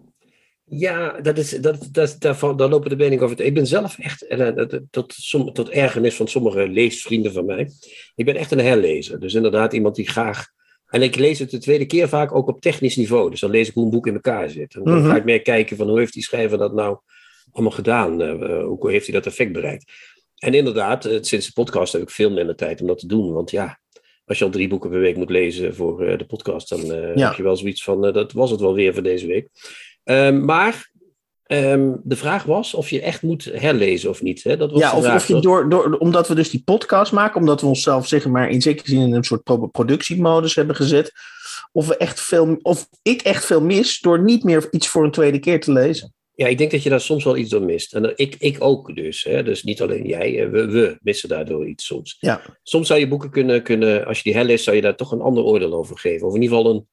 [0.64, 3.40] Ja, dat is, dat, dat, daar lopen de meningen over.
[3.40, 4.27] Ik ben zelf echt,
[4.90, 5.14] tot,
[5.53, 7.71] tot ergernis van sommige leesvrienden van mij,
[8.14, 9.21] ik ben echt een herlezer.
[9.21, 10.47] Dus inderdaad iemand die graag
[10.88, 13.31] en ik lees het de tweede keer vaak ook op technisch niveau.
[13.31, 14.74] Dus dan lees ik hoe een boek in elkaar zit.
[14.74, 15.11] En dan mm-hmm.
[15.11, 16.98] ga ik meer kijken van hoe heeft die schrijver dat nou
[17.53, 18.22] allemaal gedaan?
[18.22, 19.92] Uh, hoe heeft hij dat effect bereikt?
[20.38, 23.33] En inderdaad, uh, sinds de podcast heb ik veel minder tijd om dat te doen.
[23.33, 23.81] Want ja,
[24.24, 27.29] als je al drie boeken per week moet lezen voor de podcast, dan ja.
[27.29, 29.48] heb je wel zoiets van, dat was het wel weer voor deze week.
[30.05, 30.90] Ehm, maar
[31.51, 34.43] Um, de vraag was of je echt moet herlezen of niet.
[34.43, 34.57] Hè?
[34.57, 37.61] Dat was ja, of, of je door, door, omdat we dus die podcast maken, omdat
[37.61, 41.13] we onszelf zeg maar, in zekere zin in een soort productiemodus hebben gezet,
[41.73, 45.11] of, we echt veel, of ik echt veel mis door niet meer iets voor een
[45.11, 46.15] tweede keer te lezen.
[46.35, 47.95] Ja, ik denk dat je daar soms wel iets door mist.
[47.95, 49.25] En ik, ik ook dus.
[49.25, 49.43] Hè?
[49.43, 52.17] Dus niet alleen jij, we, we missen daardoor iets soms.
[52.21, 52.43] Ja.
[52.63, 55.21] Soms zou je boeken kunnen, kunnen, als je die herleest, zou je daar toch een
[55.21, 56.27] ander oordeel over geven.
[56.27, 56.89] Of in ieder geval een,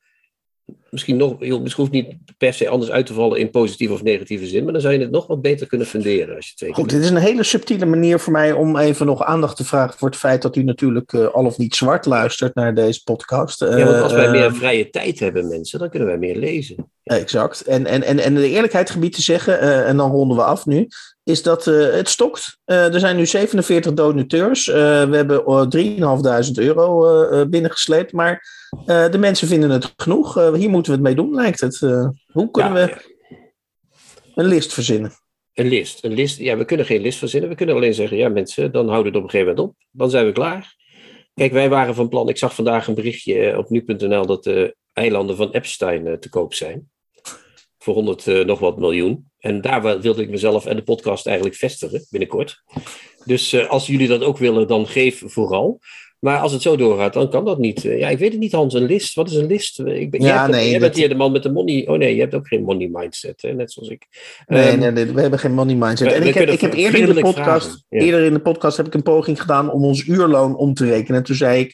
[0.89, 4.45] misschien nog, misschien hoeft niet per se anders uit te vallen in positieve of negatieve
[4.45, 6.89] zin, maar dan zou je het nog wat beter kunnen funderen als je twee Goed,
[6.89, 10.10] dit is een hele subtiele manier voor mij om even nog aandacht te vragen voor
[10.10, 13.62] het feit dat u natuurlijk uh, al of niet zwart luistert naar deze podcast.
[13.62, 16.89] Uh, ja, want als wij meer vrije tijd hebben, mensen, dan kunnen wij meer lezen.
[17.04, 17.62] Exact.
[17.62, 20.65] En, en, en, en de eerlijkheid gebied te zeggen, uh, en dan ronden we af
[20.65, 20.88] nu,
[21.23, 22.58] is dat uh, het stokt.
[22.65, 24.65] Uh, er zijn nu 47 donateurs.
[24.65, 25.43] we hebben
[26.47, 28.47] 3.500 euro binnengesleept, maar
[28.86, 30.34] de mensen vinden het genoeg.
[30.34, 31.80] hier moeten we het mee doen, lijkt het.
[32.32, 33.14] hoe kunnen ja, we
[34.36, 35.12] een list verzinnen?
[35.54, 36.04] Een list.
[36.04, 36.38] Een list.
[36.38, 37.50] Ja, we kunnen geen list verzinnen.
[37.50, 39.86] We kunnen alleen zeggen, ja mensen, dan houden we het op een gegeven moment op.
[39.92, 40.76] Dan zijn we klaar.
[41.34, 42.30] Kijk, wij waren van plan.
[42.30, 46.30] Ik zag vandaag een berichtje eh, op nu.nl dat de eilanden van Epstein eh, te
[46.30, 46.90] koop zijn.
[47.78, 49.32] Voor 100 uh, nog wat miljoen.
[49.40, 52.64] En daar wilde ik mezelf en de podcast eigenlijk vestigen binnenkort.
[53.26, 55.80] Dus als jullie dat ook willen, dan geef vooral.
[56.19, 57.82] Maar als het zo doorgaat, dan kan dat niet.
[57.82, 58.73] Ja, ik weet het niet, Hans.
[58.73, 59.13] Een list.
[59.15, 59.80] Wat is een list?
[59.80, 61.88] Ik ben, ja, jij, nee, jij bent hier de man met de money.
[61.88, 63.54] Oh nee, je hebt ook geen money mindset, hè?
[63.54, 64.08] net zoals ik.
[64.47, 66.08] Nee, Um, nee, nee, we hebben geen money mindset.
[66.08, 67.99] we- en we ik heb, ik heb eerder in de podcast, ja.
[68.01, 71.17] eerder in de podcast heb ik een poging gedaan om ons uurloon om te rekenen.
[71.19, 71.73] En toen zei ik,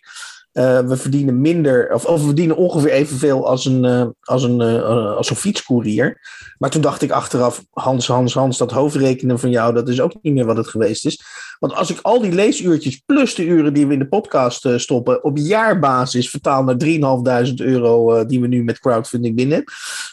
[0.52, 4.62] eh, we verdienen minder, of, of we verdienen ongeveer evenveel als een, eh, als een,
[4.62, 6.20] eh, eh, als een fietscourier.
[6.58, 10.14] Maar toen dacht ik achteraf, Hans, Hans, Hans, dat hoofdrekenen van jou, dat is ook
[10.22, 11.22] niet meer wat het geweest is.
[11.62, 14.78] Want als ik al die leesuurtjes plus de uren die we in de podcast eh,
[14.78, 16.76] stoppen, op jaarbasis vertaal naar
[17.48, 19.64] 3.500 euro eh, die we nu met crowdfunding binnen,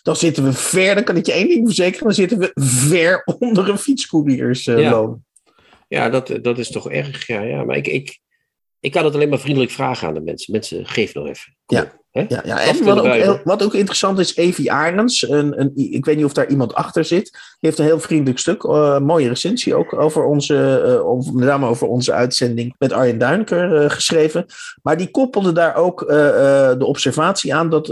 [0.02, 3.22] dan zitten we ver, dan kan ik je één ding verzekeren, dan zitten we ver
[3.38, 5.22] onder een fietscouriersloon.
[5.24, 5.52] Ja.
[5.88, 7.26] Ja, dat, dat is toch erg.
[7.26, 7.64] Ja, ja.
[7.64, 8.18] Maar ik, ik,
[8.80, 10.52] ik kan het alleen maar vriendelijk vragen aan de mensen.
[10.52, 11.56] Mensen, geef nog even.
[11.64, 12.00] Kom Ja.
[12.18, 12.24] Hè?
[12.28, 12.61] Ja, ja.
[12.61, 16.33] En wat ook, wat ook interessant is, Evie Arends, een, een, ik weet niet of
[16.33, 20.24] daar iemand achter zit, die heeft een heel vriendelijk stuk, eh, mooie recensie ook over
[20.24, 24.46] onze, eh, over, met name over onze uitzending met Arjen Duinker eh, geschreven.
[24.83, 27.87] Maar die koppelde daar ook de observatie aan dat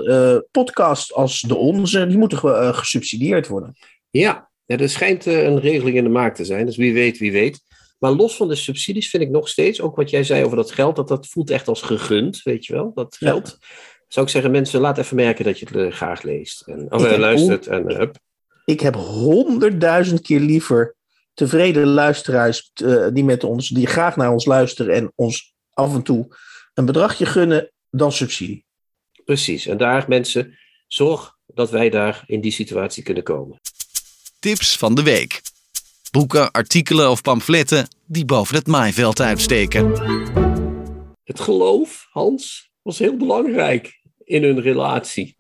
[0.50, 3.76] podcasts als de onze, die moeten ge- gesubsidieerd worden.
[4.10, 6.66] Ja, er schijnt een regeling in de maak te zijn.
[6.66, 7.60] Dus wie weet, wie weet.
[7.98, 10.70] Maar los van de subsidies vind ik nog steeds, ook wat jij zei over dat
[10.72, 13.42] geld, dat dat voelt echt als gegund, weet je wel, dat Ja.
[14.08, 16.60] Zou ik zeggen, mensen, laat even merken dat je het eh, graag leest.
[16.60, 17.66] En, of Ik eh, heb luistert.
[17.66, 18.18] En, eh, hup.
[18.64, 20.96] Ik heb honderdduizend keer liever
[21.36, 26.02] tevreden luisteraars eh, die, met ons, die graag naar ons luisteren en ons af en
[26.02, 26.36] toe
[26.74, 28.64] een bedragje gunnen dan subsidie.
[29.24, 29.66] Precies.
[29.66, 33.60] En daar, mensen, zorg dat wij daar in die situatie kunnen komen.
[34.38, 35.42] Tips van de week.
[36.10, 39.90] Boeken, artikelen of pamfletten die boven het maaiveld uitsteken.
[41.24, 45.36] Het geloof, Hans, was heel belangrijk in hun relatie.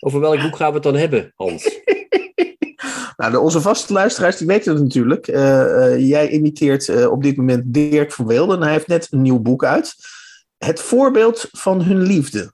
[0.00, 1.68] Over welk boek gaan we het dan hebben, Hans?
[3.16, 5.28] Nou, onze vaste luisteraars die weten het natuurlijk.
[5.28, 8.56] Eh, eh, jij imiteert eh, op dit moment Dirk van Weelden.
[8.56, 9.94] en Hij heeft net een nieuw boek uit.
[10.58, 12.52] Het voorbeeld van hun liefde.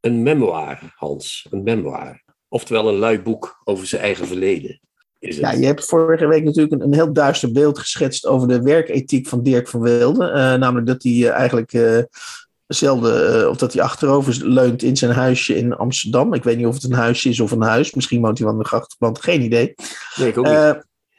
[0.00, 1.46] Een memoir, Hans.
[1.50, 2.22] Een memoir.
[2.48, 4.80] Oftewel een lui boek over zijn eigen verleden.
[5.18, 5.44] Is het.
[5.44, 9.28] Ja, je hebt vorige week natuurlijk een, een heel duister beeld geschetst over de werkethiek
[9.28, 10.32] van Dirk van Weelden.
[10.32, 11.72] Eh, namelijk dat hij eigenlijk
[12.74, 16.34] zelden, eh, of dat hij achterover leunt in zijn huisje in Amsterdam.
[16.34, 17.94] Ik weet niet of het een huisje is of een huis.
[17.94, 19.74] Misschien woont hij wel in de grachtband, geen idee.
[20.16, 20.54] Nee, ik ook niet.
[20.54, 20.72] Eh,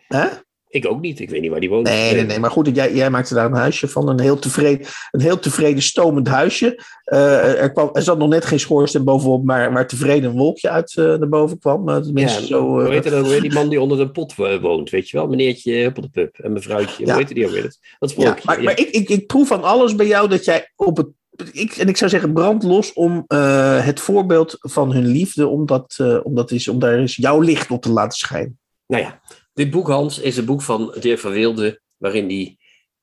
[0.08, 0.28] hè?
[0.72, 1.20] ik ook niet.
[1.20, 1.88] Ik weet niet waar die woont.
[1.88, 2.40] Nee, nee, nee.
[2.40, 4.10] Maar goed, jij, jij maakte daar een huisje van.
[4.10, 6.84] Een heel tevreden, een heel tevreden stomend huisje.
[7.04, 10.70] Eh, er, kwam, er zat nog net geen schoorsteen bovenop, maar, maar tevreden een wolkje
[10.70, 11.90] uit eh, naar boven kwam.
[11.90, 13.42] Eh, tenminste, Ja, zo, hoe heet dat ook weer?
[13.42, 15.28] Die man die onder een pot wo- woont, weet je wel?
[15.28, 17.06] Meneertje Huppeldepup en mevrouwtje.
[17.06, 17.14] Ja.
[17.14, 17.62] Hoe heet die ook weer?
[17.62, 18.64] Dat, dat ja, sprookje.
[18.64, 21.08] maar, ik, ik, ik proef aan alles bij jou dat jij op het.
[21.52, 25.66] Ik, en ik zou zeggen, brand los om eh, het voorbeeld van hun liefde, om,
[25.66, 28.60] dat, eh, is, om daar eens jouw licht op te laten schijnen.
[28.88, 29.22] Nou ja,
[29.54, 32.58] dit boek, Hans, is een boek van Dirk van Wilde, waarin hij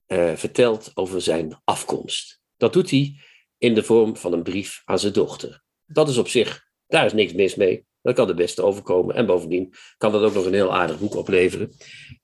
[0.07, 2.41] eh, vertelt over zijn afkomst.
[2.57, 3.17] Dat doet hij
[3.59, 5.63] in de vorm van een brief aan zijn dochter.
[5.87, 7.87] Dat is op zich, daar is niks mis mee.
[8.03, 9.15] Dat kan de beste overkomen.
[9.15, 11.73] En bovendien kan dat ook nog een heel aardig boek opleveren.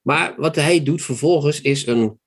[0.03, 2.19] Maar wat hij doet vervolgens is een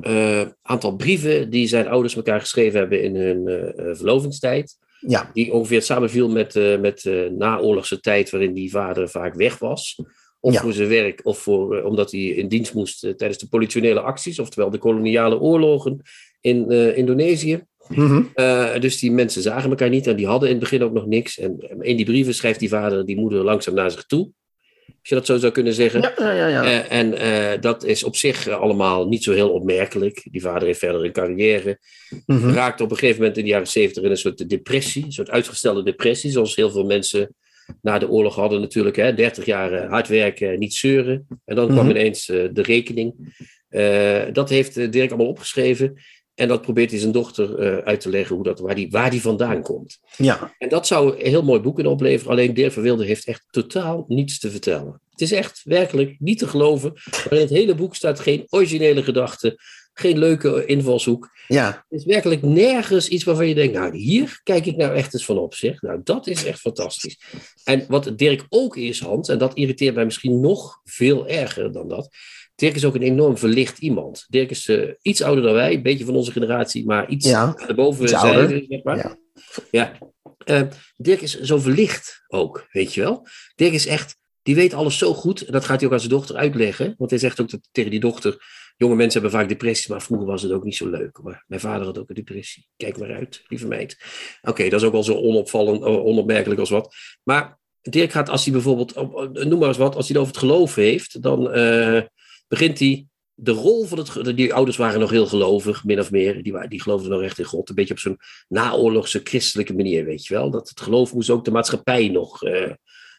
[0.00, 5.52] eh, aantal brieven die zijn ouders elkaar geschreven hebben in hun eh, verlovingstijd Ja, die
[5.52, 10.02] ongeveer samenviel met, met de naoorlogse tijd waarin die vader vaak weg was.
[10.40, 10.60] Of Ja.
[10.60, 14.70] voor zijn werk, of voor, omdat hij in dienst moest tijdens de politionele acties, oftewel
[14.70, 16.00] de koloniale oorlogen
[16.40, 17.64] in Indonesië.
[17.88, 18.22] Mhm.
[18.80, 21.38] Dus die mensen zagen elkaar niet en die hadden in het begin ook nog niks.
[21.38, 24.30] En in die brieven schrijft die vader die moeder langzaam naar zich toe.
[25.08, 26.00] Als je dat zo zou kunnen zeggen.
[26.18, 26.64] ja, ja, ja.
[26.64, 30.26] Eh, en eh, dat is op zich eh, allemaal niet zo heel opmerkelijk.
[30.30, 31.78] Die vader heeft verder een carrière
[32.26, 32.50] Mhm.
[32.50, 35.30] raakte op een gegeven moment in de jaren zeventig in een soort depressie, een soort
[35.30, 37.34] uitgestelde depressie, zoals heel veel mensen
[37.82, 38.96] na de oorlog hadden natuurlijk.
[38.96, 41.26] Hè, 30 jaar hard werken, niet zeuren.
[41.44, 41.90] En dan kwam Mhm.
[41.96, 43.14] ineens de rekening.
[44.32, 45.98] Dat heeft Dirk allemaal opgeschreven.
[46.38, 49.10] En dat probeert hij zijn dochter eh, uit te leggen hoe dat, waar, die, waar
[49.10, 49.98] die vandaan komt.
[50.16, 50.54] ja.
[50.58, 52.32] En dat zou een heel mooi boek kunnen opleveren.
[52.32, 55.00] Alleen Dirk van Wilde heeft echt totaal niets te vertellen.
[55.10, 56.92] Het is echt werkelijk niet te geloven.
[57.12, 59.58] Maar in het hele boek staat geen originele gedachte.
[59.92, 61.30] Geen leuke invalshoek.
[61.48, 61.84] ja.
[61.88, 65.24] Het is werkelijk nergens iets waarvan je denkt, nou hier kijk ik nou echt eens
[65.24, 65.82] van op zeg.
[65.82, 67.18] Nou dat is echt fantastisch.
[67.64, 71.88] En wat Dirk ook is, Hans, en dat irriteert mij misschien nog veel erger dan
[71.88, 72.08] dat.
[72.58, 74.26] Dirk is ook een enorm verlicht iemand.
[74.28, 77.56] Dirk is eh, iets ouder dan wij, een beetje van onze generatie, maar iets Ja,
[77.66, 78.64] erboven zijde, ouder.
[78.68, 78.96] zeg maar.
[78.96, 79.16] Ja.
[79.70, 79.98] Ja.
[80.44, 80.62] Eh,
[80.96, 83.26] Dirk is zo verlicht ook, weet je wel.
[83.54, 85.46] Dirk is echt, die weet alles zo goed.
[85.46, 86.94] En dat gaat hij ook aan zijn dochter uitleggen.
[86.96, 88.36] Want hij zegt ook dat, tegen die dochter
[88.76, 91.18] jonge mensen hebben vaak depressies, maar vroeger was het ook niet zo leuk.
[91.22, 92.68] Maar mijn vader had ook een depressie.
[92.76, 93.98] Kijk maar uit, lieve meid.
[94.42, 96.94] Oké, dat is ook wel zo onopvallend, eh, onopmerkelijk als wat.
[97.22, 98.94] Maar Dirk gaat, als hij bijvoorbeeld,
[99.32, 102.02] noem maar eens wat, als hij het over het geloof heeft, dan uh,
[102.48, 103.06] begint hij
[103.40, 104.36] de rol van het.
[104.36, 106.42] Die ouders waren nog heel gelovig, min of meer.
[106.42, 107.68] Die, die geloofden nog echt in God.
[107.68, 110.50] Een beetje op zo'n naoorlogse christelijke manier, weet je wel.
[110.50, 112.42] Dat het geloof moest ook de maatschappij nog.
[112.42, 112.70] Uh,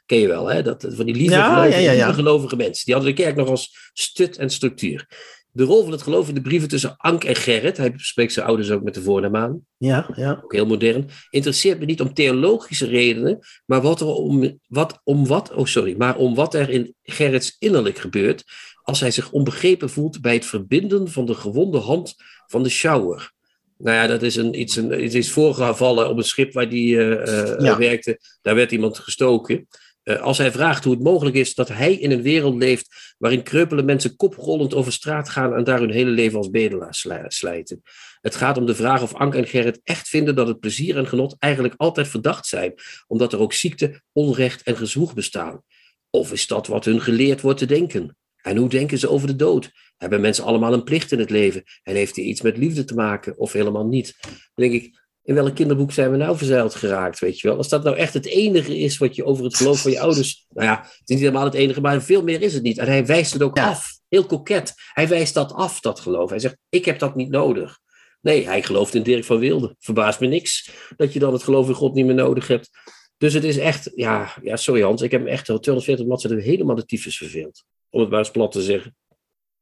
[0.05, 0.61] ken je wel, hè?
[0.61, 2.85] Dat, van die lieve, ja, gelovige, ja, ja, gelovige mensen.
[2.85, 5.07] Die hadden de kerk nog als stut en structuur.
[5.51, 7.77] De rol van het geloof in de brieven tussen Ank en Gerrit.
[7.77, 9.61] Hij spreekt zijn ouders ook met de voornaam aan.
[9.77, 10.39] Ja, ja.
[10.43, 11.09] Ook heel modern.
[11.29, 15.95] Interesseert me niet om theologische redenen, maar wat er om wat, om wat, oh sorry,
[15.97, 18.43] maar om wat er in Gerrits innerlijk gebeurt
[18.89, 22.15] als hij zich onbegrepen voelt bij het verbinden van de gewonde hand
[22.47, 23.31] van de shower.
[23.77, 26.95] Nou ja, dat is een, iets, een, het is voorgevallen op een schip waar die
[26.95, 28.19] uh, werkte.
[28.41, 29.67] Daar werd iemand gestoken.
[30.03, 33.43] Uh, als hij vraagt hoe het mogelijk is dat hij in een wereld leeft waarin
[33.43, 36.95] kreupele mensen koprollend over straat gaan en daar hun hele leven als bedelaar
[37.27, 37.81] slijten.
[38.21, 41.07] Het gaat om de vraag of Anke en Gerrit echt vinden dat het plezier en
[41.07, 42.73] genot eigenlijk altijd verdacht zijn,
[43.07, 45.63] omdat er ook ziekte, onrecht en gezwoeg bestaan.
[46.09, 48.17] Of is dat wat hun geleerd wordt te denken?
[48.41, 49.71] En hoe denken ze over de dood?
[49.97, 51.63] Hebben mensen allemaal een plicht in het leven?
[51.83, 54.17] En heeft die iets met liefde te maken of helemaal niet?
[54.21, 54.31] Dan
[54.69, 57.57] denk ik, in welk kinderboek zijn we nou verzeild geraakt, weet je wel?
[57.57, 60.45] Als dat nou echt het enige is wat je over het geloof van je ouders...
[60.49, 62.77] Nou ja, het is niet helemaal het enige, maar veel meer is het niet.
[62.77, 63.99] En hij wijst het ook af.
[64.07, 64.73] Heel koket.
[64.93, 66.29] Hij wijst dat af, dat geloof.
[66.29, 67.79] Hij zegt, ik heb dat niet nodig.
[68.21, 69.75] Nee, hij gelooft in Dirk van Wilde.
[69.79, 72.69] Verbaast me niks dat je dan het geloof in God niet meer nodig hebt.
[73.17, 76.75] Dus het is echt, ja, ja sorry Hans, ik heb me echt 240 bladzijden helemaal
[76.75, 77.63] de tyfus verveeld.
[77.89, 78.95] Om het maar eens plat te zeggen.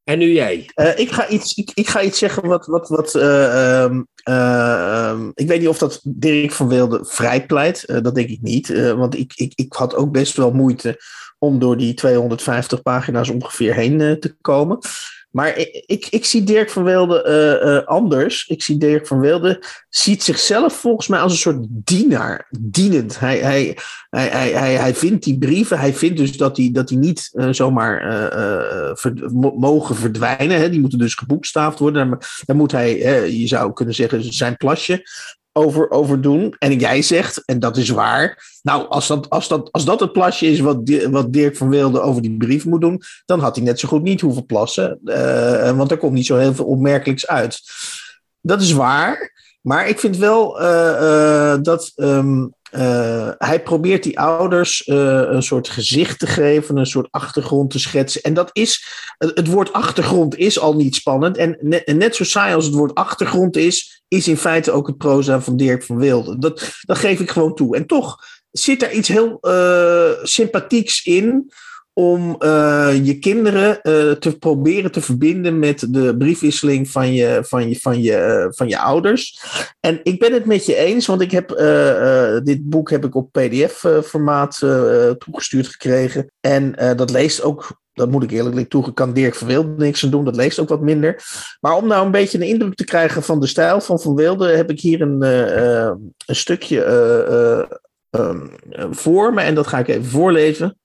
[0.03, 0.69] En nu jij.
[0.75, 2.65] Uh, ik, ga iets, ik, ik, ga iets zeggen wat.
[2.65, 3.89] wat, wat uh,
[4.29, 8.03] uh, ik weet niet of dat Dirk van Wilde vrijpleit.
[8.03, 8.67] dat denk ik niet.
[8.93, 10.99] want ik, ik, ik had ook best wel moeite
[11.39, 14.79] om door die 250 pagina's ongeveer heen te komen.
[15.37, 17.23] Maar ik, ik, ik, zie Dirk van Wilde
[17.63, 18.47] uh, uh, anders.
[18.47, 22.47] Ik zie Dirk van Wilde ziet zichzelf volgens mij als een soort dienaar.
[22.59, 23.19] Dienend.
[23.19, 23.77] Hij, hij,
[24.09, 25.79] hij, hij, hij, vindt die brieven.
[25.79, 28.01] Hij vindt dus dat die, dat die niet uh, zomaar
[29.57, 30.59] mogen verdwijnen.
[30.59, 30.69] Hè.
[30.69, 32.09] Die moeten dus geboekstaafd worden.
[32.09, 32.97] Dan, dan moet hij,
[33.39, 35.03] je zou kunnen zeggen, zijn plasje
[35.57, 36.55] over, doen.
[36.59, 38.57] En jij zegt, en dat is waar.
[38.61, 40.77] Nou, als dat, als dat, als dat het plasje is wat,
[41.09, 44.03] wat Dirk van Wilde over die brief moet doen, dan had hij net zo goed
[44.03, 44.99] niet hoeven plassen.
[45.03, 47.61] Uh, want er komt niet zo heel veel opmerkelijks uit.
[48.41, 49.35] Dat is waar.
[49.61, 54.95] Maar ik vind wel uh, uh, dat um, uh, hij probeert die ouders uh,
[55.29, 58.21] een soort gezicht te geven, een soort achtergrond te schetsen.
[58.21, 58.85] En dat is,
[59.17, 61.37] het woord achtergrond is al niet spannend.
[61.37, 65.41] En net, zo saai als het woord achtergrond is, is in feite ook het proza
[65.41, 66.39] van Dirk van Wilde.
[66.39, 67.75] Dat, dat geef ik gewoon toe.
[67.75, 68.17] En toch
[68.51, 71.51] zit er iets heel uh, sympathieks in
[71.97, 77.69] om uh, je kinderen uh, te proberen te verbinden met de briefwisseling van je, van,
[77.69, 79.41] je, van, je, uh, van je ouders.
[79.79, 81.47] En ik ben het met je eens, want ik heb
[82.43, 84.59] dit boek heb ik op PDF-formaat
[85.17, 86.31] toegestuurd gekregen.
[86.39, 90.09] En dat leest ook dat moet ik eerlijk toegeven, kan Dirk van Wilde niks aan
[90.09, 90.25] doen.
[90.25, 91.23] Dat leest ook wat minder.
[91.59, 94.47] Maar om nou een beetje een indruk te krijgen van de stijl van Van Wilde,
[94.47, 95.21] heb ik hier een,
[96.25, 96.83] een stukje
[98.09, 98.49] um,
[98.91, 99.41] voor me.
[99.41, 100.77] En dat ga ik even voorlezen.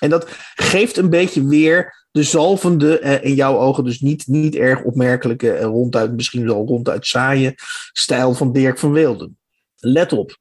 [0.00, 4.54] En dat geeft een beetje weer de zalvende, eh, in jouw ogen dus niet, niet
[4.54, 7.54] erg opmerkelijke, eh, ronduit, misschien wel ronduit saaie
[7.92, 9.38] stijl van Dirk van Wilden.
[9.76, 10.36] Let op.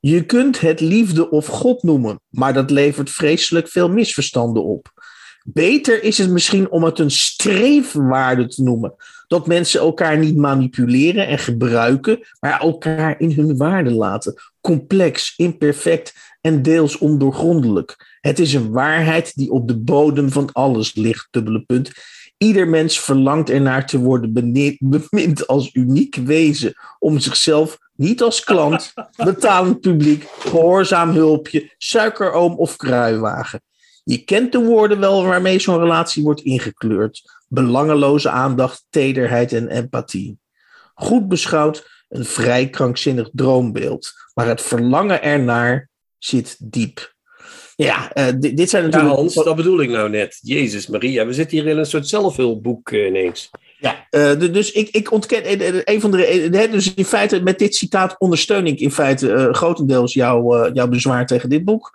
[0.00, 4.92] Je kunt het liefde of God noemen, maar dat levert vreselijk veel misverstanden op.
[5.44, 8.94] Beter is het misschien om het een streefwaarde te noemen.
[9.26, 14.34] Dat mensen elkaar niet manipuleren en gebruiken, maar elkaar in hun waarde laten.
[14.60, 18.18] Complex, imperfect en deels ondoorgrondelijk.
[18.20, 21.90] Het is een waarheid die op de bodem van alles ligt, dubbele punt.
[22.38, 24.32] Ieder mens verlangt ernaar te worden
[24.80, 32.76] bemind als uniek wezen, om zichzelf niet als klant, betalend publiek, gehoorzaam hulpje, suikeroom of
[32.76, 33.62] kruiwagen.
[34.04, 37.22] Je kent de woorden wel waarmee zo'n relatie wordt ingekleurd.
[37.48, 40.38] Belangeloze aandacht, tederheid en empathie.
[40.94, 45.88] Goed beschouwd een vrij krankzinnig droombeeld, maar het verlangen ernaar
[46.18, 47.14] zit diep.
[47.76, 49.12] Ja, uh, dit, zijn natuurlijk...
[49.12, 50.38] Ja, Hans, dat bedoel ik nou net.
[50.42, 53.50] Jezus Maria, we zitten hier in een soort zelfhulpboek uh, ineens.
[53.78, 55.42] Ja, uh, dus ik, ik ontken
[55.92, 56.68] een van de.
[56.70, 61.48] Dus in feite, met dit citaat ondersteun ik in feite grotendeels jouw, jouw bezwaar tegen
[61.48, 61.92] dit boek.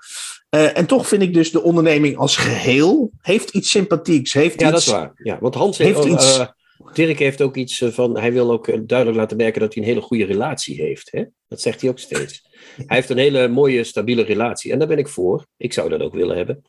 [0.49, 4.33] En toch vind ik dus de onderneming als geheel heeft iets sympathieks.
[4.33, 5.11] Heeft ja, iets, dat is waar.
[5.15, 6.45] Ja, want Hans heeft, heeft iets.
[6.93, 8.17] Dirk heeft ook iets van.
[8.17, 11.11] Hij wil ook duidelijk laten merken dat hij een hele goede relatie heeft.
[11.11, 11.23] Hè?
[11.47, 12.47] Dat zegt hij ook steeds.
[12.75, 14.71] Hij heeft een hele mooie, stabiele relatie.
[14.71, 15.45] En daar ben ik voor.
[15.57, 16.61] Ik zou dat ook willen hebben.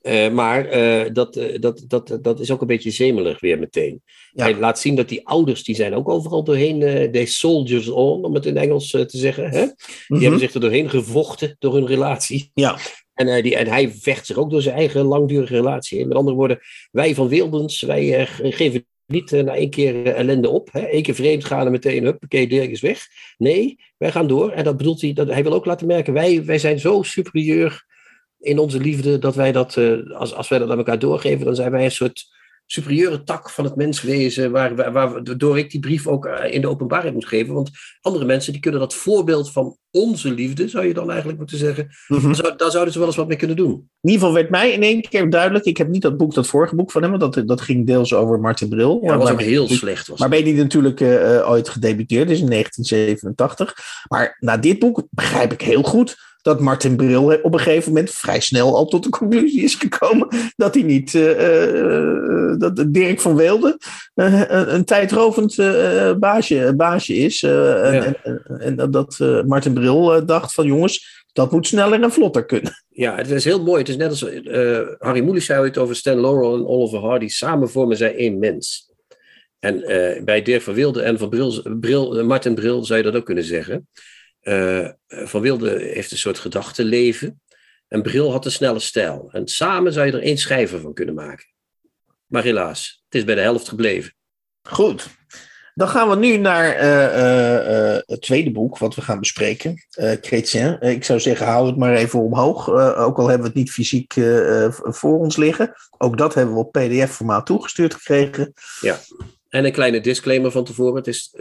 [0.00, 4.02] Eh, maar eh, dat, eh, dat, dat, dat is ook een beetje zemelig weer meteen.
[4.32, 4.44] Ja.
[4.44, 8.24] Hij laat zien dat die ouders, die zijn ook overal doorheen, eh they soldiers on,
[8.24, 9.50] om het in Engels eh, te zeggen.
[9.50, 9.64] Hè?
[9.64, 9.74] Die
[10.08, 10.20] Mhm.
[10.20, 12.50] hebben zich er doorheen gevochten door hun relatie.
[12.54, 12.78] Ja.
[13.14, 16.06] En, eh, en hij vecht zich ook door zijn eigen langdurige relatie.
[16.06, 16.58] Met andere woorden,
[16.90, 20.68] wij van Wildens, wij eh, ge- geven niet eh, na één keer ellende op.
[20.72, 20.92] Hè?
[20.92, 23.06] Eén keer vreemd gaan en meteen, huppakee, Dirk is weg.
[23.38, 24.50] Nee, wij gaan door.
[24.50, 27.84] En dat bedoelt hij, dat, hij wil ook laten merken, wij, wij zijn zo superieur
[28.40, 29.78] in onze liefde, dat wij dat,
[30.12, 32.26] als, als wij dat aan elkaar doorgeven, dan zijn wij een soort
[32.66, 36.60] superieure tak van het menswezen, waar, waar, waar- waardoor ik die brief ook eh, in
[36.60, 37.54] de openbaarheid moet geven.
[37.54, 41.58] Want andere mensen die kunnen dat voorbeeld van onze liefde, zou je dan eigenlijk moeten
[41.58, 42.22] zeggen, Mhm.
[42.26, 43.70] daar, zou- daar zouden ze wel eens wat mee kunnen doen.
[43.70, 45.64] In ieder geval werd mij in éen keer duidelijk.
[45.64, 48.14] Ik heb niet dat boek, dat vorige boek van hem, want dat, dat ging deels
[48.14, 48.98] over Martin Bril.
[49.02, 50.06] Ja, dat was ook heel slecht.
[50.08, 53.74] Was Maar ben je natuurlijk eh, eh, ooit gedebuteerd, dus in 1987.
[54.08, 58.10] Maar na dit boek begrijp ik heel goed dat Martin Bril op een gegeven moment
[58.10, 63.20] vrij snel al tot de conclusie is gekomen dat hij niet, eh, eh, dat Dirk
[63.20, 63.78] van Weelde
[64.14, 67.42] eh, een, een tijdrovend eh, baasje, baasje is.
[67.42, 68.14] eh, en- Ja.
[68.22, 72.12] En, en, en dat eh, Martin Bril eh, dacht van jongens, dat moet sneller en
[72.12, 72.72] vlotter kunnen.
[72.88, 73.78] Ja, het is heel mooi.
[73.78, 77.28] Het is net als eh, Harry Mulisch zei het over Stan Laurel en Oliver Hardy.
[77.28, 78.90] Samen vormen zij één mens.
[79.58, 83.04] En eh, bij Dirk van Wilde en van Bril, Bril, eh, Martin Bril zou je
[83.04, 83.88] dat ook kunnen zeggen.
[84.44, 87.42] Eh, van Wilde heeft een soort gedachtenleven.
[87.88, 89.28] En Bril had een snelle stijl.
[89.32, 91.46] En samen zou je er één schrijver van kunnen maken.
[92.26, 94.14] Maar helaas, het is bij de helft gebleven.
[94.62, 95.08] Goed.
[95.74, 99.86] Dan gaan we nu naar eh, eh, het tweede boek wat we gaan bespreken.
[99.90, 100.80] eh Chrétien.
[100.80, 102.70] Ik zou zeggen, hou het maar even omhoog.
[102.96, 104.12] Ook al hebben we het niet fysiek
[104.72, 105.72] voor ons liggen.
[105.98, 108.52] Ook dat hebben we op pdf-formaat toegestuurd gekregen.
[109.48, 110.96] En een kleine disclaimer van tevoren.
[110.96, 111.34] Het is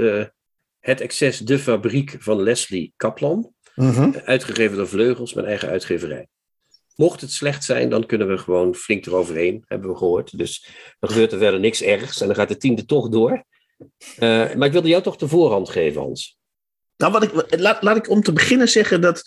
[0.83, 3.53] Het Excess de Fabriek van Leslie Kaplan.
[3.75, 4.11] Mhm.
[4.25, 6.27] Uitgegeven door Vleugels, mijn eigen uitgeverij.
[6.95, 10.37] Mocht het slecht zijn, dan kunnen we gewoon flink eroverheen, hebben we gehoord.
[10.37, 10.67] Dus
[10.99, 13.43] dan gebeurt er verder niks ergs en dan gaat de tiende toch door.
[14.15, 16.37] Eh, maar ik wilde jou toch de voorhand geven, Hans.
[16.97, 19.21] Nou, wat ik, laat, laat ik om te beginnen zeggen dat.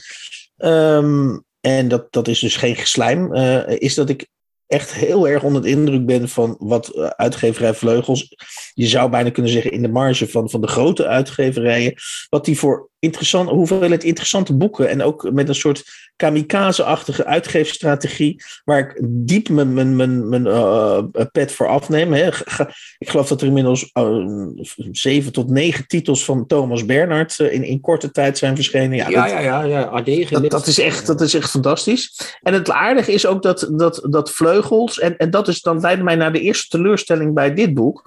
[0.56, 3.34] ehm, en dat, dat is dus geen geslijm.
[3.34, 4.28] eh, is dat ik
[4.66, 8.34] echt heel erg onder de indruk ben van wat eh, uitgeverij Vleugels.
[8.74, 11.94] Je zou bijna kunnen zeggen in de marge van, van de grote uitgeverijen.
[12.28, 14.88] Wat die voor interessant, hoeveelheid interessante boeken.
[14.88, 18.42] En ook met een soort kamikaze-achtige uitgeefstrategie.
[18.64, 21.02] Waar ik diep mijn, mijn, mijn, mijn eh,
[21.32, 22.12] pet voor afneem.
[22.12, 22.26] Hè.
[22.98, 24.26] Ik geloof dat er inmiddels eh,
[24.92, 28.96] zeven tot negen titels van Thomas Bernhard eh, in, in korte tijd zijn verschenen.
[28.96, 30.02] Ja, Ja, dat- ja, ja, ja.
[30.02, 30.28] A9.
[30.28, 32.34] dat, dat, is echt, dat is echt fantastisch.
[32.42, 36.04] En het aardige is ook dat, dat, dat Vleugels, en, en dat is dan leidde
[36.04, 38.04] mij naar de eerste teleurstelling bij dit boek,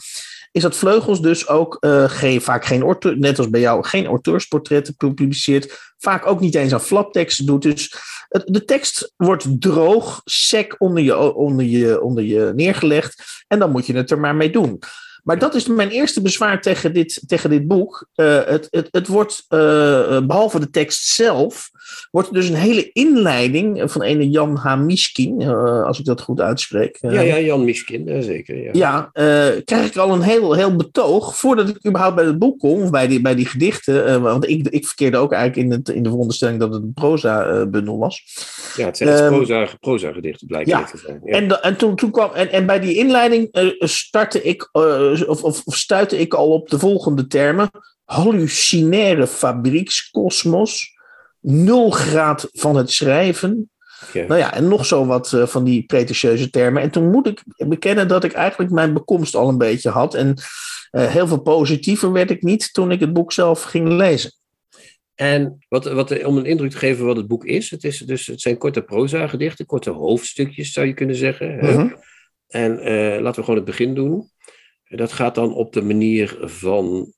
[0.52, 4.06] is dat Vleugels dus ook eh, geen, vaak geen auteur, net als bij jou, geen
[4.06, 5.94] auteursportretten publiceert.
[5.98, 7.62] Vaak ook niet eens aan flapteksten doet.
[7.62, 7.96] Dus
[8.30, 13.44] het, de tekst wordt droog, sec onder je, onder, je, onder je neergelegd.
[13.48, 14.80] En dan moet je het er maar mee doen.
[15.30, 18.08] Maar dat is mijn eerste bezwaar tegen dit, tegen dit boek.
[18.16, 19.60] Eh, het, het, het wordt, eh,
[20.26, 21.70] behalve de tekst zelf,
[22.12, 24.76] wordt er dus een hele inleiding van een Jan H.
[24.78, 26.98] Miskin, eh, als ik dat goed uitspreek.
[27.02, 28.64] Eh, Ja, ja, Jan Miskin, eh, zeker.
[28.64, 28.70] Ja.
[28.74, 32.60] ja, eh, krijg ik al een heel, heel betoog voordat ik überhaupt bij het boek
[32.60, 34.06] kom, of bij die, bij die gedichten.
[34.06, 36.94] eh, want ik, ik verkeerde ook eigenlijk in, het, in de veronderstelling dat het een
[36.94, 38.24] proza-bundel was.
[38.76, 40.78] ja het zijn Ehm, proza, proza gedichten, blijkt ja.
[40.80, 41.22] dit te zijn.
[41.24, 41.32] Ja.
[41.34, 45.44] En, en, toen, toen kwam, en, en bij die inleiding eh, startte ik, eh, of,
[45.44, 47.70] of, of stuitte ik al op de volgende termen:
[48.06, 50.98] hallucinaire fabriekskosmos,
[51.40, 53.70] nul graad van het schrijven.
[54.14, 56.82] Nou ja, en nog zo wat eh, van die pretentieuze termen.
[56.82, 60.14] En toen moet ik bekennen dat ik eigenlijk mijn bekomst al een beetje had.
[60.14, 60.34] En
[60.92, 64.32] eh, heel veel positiever werd ik niet toen ik het boek zelf ging lezen.
[65.16, 68.28] En wat, wat, om een indruk te geven wat het boek is, het, is dus,
[68.28, 71.56] het zijn korte proza-gedichten, korte hoofdstukjes zou je kunnen zeggen.
[71.56, 71.94] Mhm.
[72.48, 74.30] En eh, laten we gewoon het begin doen.
[74.90, 77.14] Dat gaat dan op de manier van,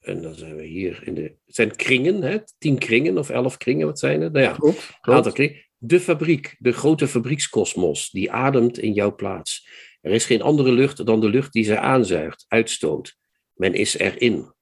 [0.00, 2.38] en dan zijn we hier in de, het zijn kringen, hè?
[2.58, 4.32] tien kringen of elf kringen, wat zijn het?
[4.32, 5.62] Nou ja, Klopt, een aantal kringen.
[5.76, 9.68] De fabriek, de grote fabriekskosmos, die ademt in jouw plaats.
[10.00, 13.16] Er is geen andere lucht dan de lucht die zij aanzuigt, uitstoot.
[13.54, 14.52] Men is erin.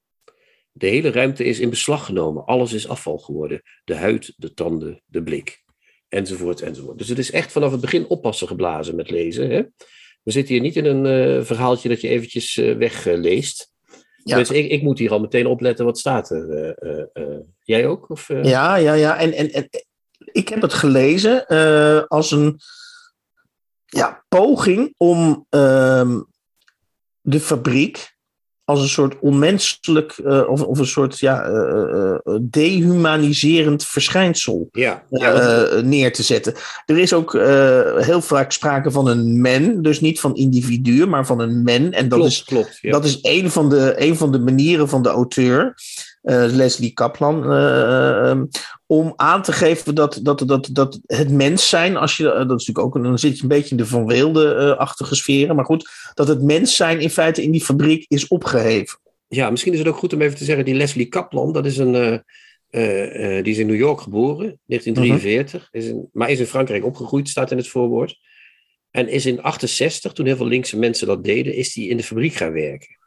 [0.73, 2.45] De hele ruimte is in beslag genomen.
[2.45, 3.63] Alles is afval geworden.
[3.85, 5.63] De huid, de tanden, de blik.
[6.09, 6.99] Enzovoort, enzovoort.
[6.99, 9.51] Dus het is echt vanaf het begin oppassen geblazen met lezen.
[9.51, 9.63] Hè?
[10.23, 13.71] We zitten hier niet in een eh, verhaaltje dat je eventjes eh, wegleest.
[14.25, 14.37] Ja.
[14.37, 16.75] Dus ik, ik moet hier al meteen opletten wat staat er.
[17.13, 17.25] eh.
[17.63, 18.11] Jij ook?
[18.11, 18.29] Of?
[18.43, 19.19] Ja, ja, ja.
[19.19, 19.69] En, en, en
[20.33, 21.47] ik heb het gelezen
[22.09, 22.61] als een
[23.87, 26.21] ja, poging om ehm,
[27.21, 28.12] de fabriek
[28.65, 35.03] als een soort onmenselijk uh, of, of een soort ja, uh, uh, dehumaniserend verschijnsel ja,
[35.11, 36.55] ja, neer te zetten.
[36.87, 37.33] Er is ook
[37.99, 41.93] heel vaak sprake van een men, dus niet van individuen, maar van een men.
[41.93, 42.91] En dat klopt, is, klopt, ja.
[42.91, 45.75] dat is een, van de, een van de manieren van de auteur.
[46.25, 47.43] Leslie Kaplan,
[48.93, 52.67] om aan te geven dat, dat, dat, dat het mens zijn, als je, dat is
[52.67, 56.29] natuurlijk ook, dan zit je een beetje in de Van Weelde-achtige sferen, maar goed, dat
[56.29, 58.99] het mens zijn in feite in die fabriek is opgeheven.
[59.29, 61.79] Ja, misschien is het ook goed om even te zeggen, die Leslie Kaplan, dat is
[61.79, 62.19] een, uh,
[62.71, 65.81] uh, uh, die is in New York geboren, 1943, mm -hmm.
[65.81, 68.19] is in, maar is in Frankrijk opgegroeid, staat in het voorwoord.
[68.91, 72.03] En is in 68, toen heel veel linkse mensen dat deden, is hij in de
[72.03, 72.99] fabriek gaan werken.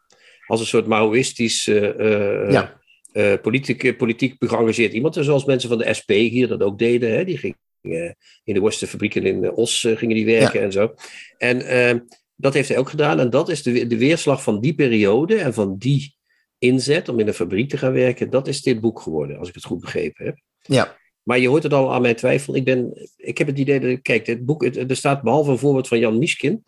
[0.48, 2.84] Als een soort Maoïstisch ja
[3.18, 5.18] uh, politiek, politiek geëngageerd iemand.
[5.20, 7.12] Zoals mensen van de SP hier dat ook deden.
[7.12, 7.26] Hè?
[7.26, 8.12] Die gingen uh,
[8.44, 10.66] in de worstenfabrieken in Os gingen die werken ja.
[10.66, 10.94] en zo.
[11.38, 12.00] En ehm,
[12.36, 13.20] dat heeft hij ook gedaan.
[13.20, 16.16] En dat is de, de weerslag van die periode en van die
[16.58, 18.30] inzet om in een fabriek te gaan werken.
[18.30, 20.40] Dat is dit boek geworden, als ik het goed begrepen heb.
[20.62, 20.98] Ja.
[21.24, 22.56] Maar je hoort het al aan mijn twijfel.
[22.56, 25.58] Ik, ben, ik heb het idee dat, kijk, dit boek, het, er staat behalve een
[25.58, 26.64] voorbeeld van Jan Mischkin,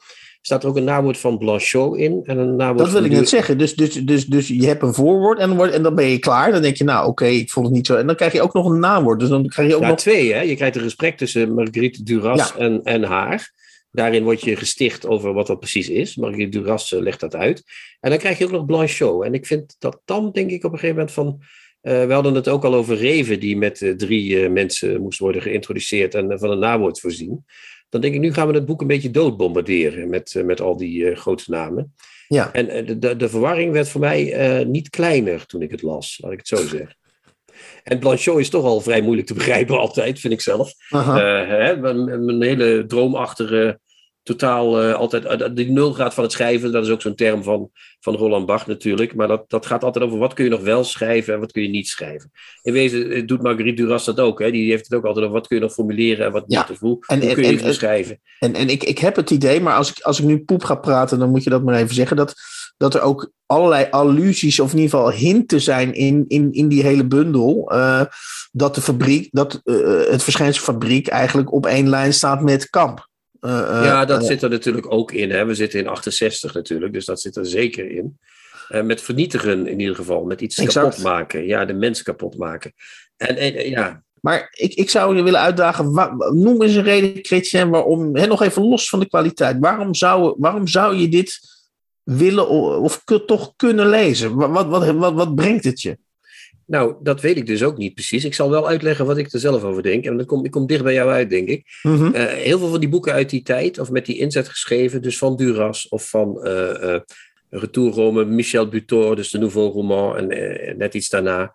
[0.48, 2.22] staat er ook een naamwoord van Blanchot in.
[2.24, 3.58] En een dat wil ik net zeggen.
[3.58, 6.52] Dus, dus, dus, dus je hebt een voorwoord en wordt, en dan ben je klaar.
[6.52, 7.96] Dan denk je, nou oké, okay, ik vond het niet zo.
[7.96, 9.20] En dan krijg je ook nog een naamwoord.
[9.20, 9.98] Dus dan krijg je ook ja, nog...
[9.98, 10.42] twee hè.
[10.42, 12.56] Je krijgt een gesprek tussen Marguerite Duras Ja.
[12.58, 13.54] en, en haar.
[13.92, 16.16] Daarin word je gesticht over wat dat precies is.
[16.16, 17.64] Marguerite Duras eh, legt dat uit.
[18.00, 19.24] En dan krijg je ook nog Blanchot.
[19.24, 21.42] En ik vind dat dan, denk ik op een gegeven moment van...
[21.82, 25.42] eh, we hadden het ook al over Reven, die met eh, drie mensen moest worden
[25.42, 27.46] geïntroduceerd en van een naamwoord voorzien.
[27.90, 30.78] Dan denk ik, nu gaan we het boek een beetje doodbombarderen met, eh, met al
[30.78, 31.94] die eh, grote namen.
[32.28, 32.54] Ja.
[32.54, 36.20] En eh, de, de, de verwarring werd voor mij niet kleiner toen ik het las,
[36.22, 36.96] laat ik het zo zeggen.
[37.84, 40.74] En Blanchot is toch al vrij moeilijk te begrijpen altijd, vind ik zelf.
[40.90, 41.16] Eh,
[41.48, 43.80] hè, een, een hele droomachtige,
[44.28, 47.70] totaal eh, altijd, uh, die nulgraad van het schrijven, dat is ook zo'n term van,
[48.00, 49.16] van Roland Barthes natuurlijk.
[49.16, 51.62] Maar dat, dat gaat altijd over wat kun je nog wel schrijven en wat kun
[51.62, 52.32] je niet schrijven.
[52.62, 54.40] In wezen eh, doet Marguerite Duras dat ook.
[54.40, 54.52] Hè?
[54.52, 56.60] Die heeft het ook altijd over wat kun je nog formuleren en wat Ja.
[56.62, 56.70] niet.
[56.72, 58.22] Of hoe, En- hoe kun je en- iets beschrijven.
[58.40, 60.76] En, en ik, ik heb het idee, maar als ik, als ik nu poep ga
[60.76, 62.18] praten, dan moet je dat maar even zeggen.
[62.18, 62.34] Dat,
[62.78, 66.84] dat er ook allerlei allusies, of in ieder geval hinten zijn in, in, in die
[66.84, 67.72] hele bundel.
[67.72, 68.02] eh,
[68.52, 69.76] dat de fabriek, dat eh,
[70.10, 73.08] het verschijnsel fabriek eigenlijk op één lijn staat met kamp.
[73.40, 75.32] Eh, eh, ja, dat eh, zit er natuurlijk ook in.
[75.32, 75.46] Hè?
[75.46, 78.20] We zitten in 68 natuurlijk, dus dat zit er zeker in.
[78.68, 80.88] Met vernietigen in ieder geval, met iets Exact.
[80.88, 81.46] kapot maken.
[81.46, 82.74] Ja, de mens kapot maken.
[83.18, 85.94] En, en ja, Maar ik, ik zou je willen uitdagen,
[86.34, 90.36] noem eens een reden, Chrétien, waarom, hè, nog even los van de kwaliteit, waarom zou,
[90.38, 91.40] waarom zou je dit
[92.04, 92.50] willen
[92.82, 94.36] of toch kunnen lezen?
[94.36, 95.98] Wat, wat, wat, wat, wat brengt het je?
[96.68, 98.26] Nou, dat weet ik dus ook niet precies.
[98.26, 100.06] Ik zal wel uitleggen wat ik er zelf over denk.
[100.06, 101.66] En dat komt, ik kom dicht bij jou uit, denk ik.
[101.82, 102.14] Mhm.
[102.14, 105.18] Eh, heel veel van die boeken uit die tijd, of met die inzet geschreven, dus
[105.18, 107.02] van Duras of van eh eh
[107.50, 111.54] Retour Rome, Michel Butor, dus de Nouveau Roman en net iets daarna.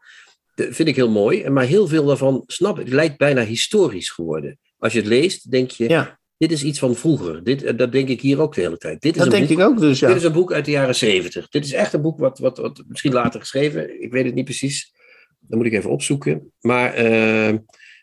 [0.54, 4.58] Dat vind ik heel mooi, maar heel veel daarvan, snap ik, lijkt bijna historisch geworden.
[4.78, 7.44] Als je het leest, denk je, Ja, dit is iets van vroeger.
[7.44, 9.00] Dit, dat denk ik hier ook de hele tijd.
[9.00, 10.14] Dit is, dat een denk boek, ik ook dus, dit ja.
[10.14, 11.48] is een boek uit de jaren zeventig.
[11.48, 14.44] Dit is echt een boek wat, wat, wat misschien later geschreven, ik weet het niet
[14.44, 14.92] precies.
[15.52, 16.52] Dan moet ik even opzoeken.
[16.60, 17.54] Maar eh,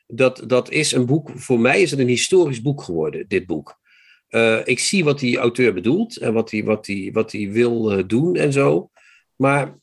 [0.08, 3.80] dat, dat is een boek, voor mij is het een historisch boek geworden, dit boek.
[4.28, 7.92] Eh, ik zie wat die auteur bedoelt en wat hij wat die, wat die wil
[7.92, 8.90] eh, doen en zo.
[9.36, 9.78] Maar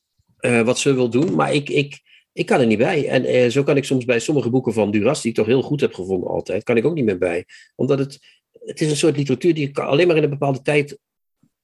[0.64, 2.00] wat ze wil doen, maar ik, ik,
[2.32, 3.08] ik kan er niet bij.
[3.08, 5.80] En zo kan ik soms bij sommige boeken van Duras, die ik toch heel goed
[5.80, 7.44] heb gevonden altijd, kan ik ook niet meer bij.
[7.74, 8.18] Omdat het,
[8.64, 10.98] het is een soort literatuur die kan alleen maar in een bepaalde tijd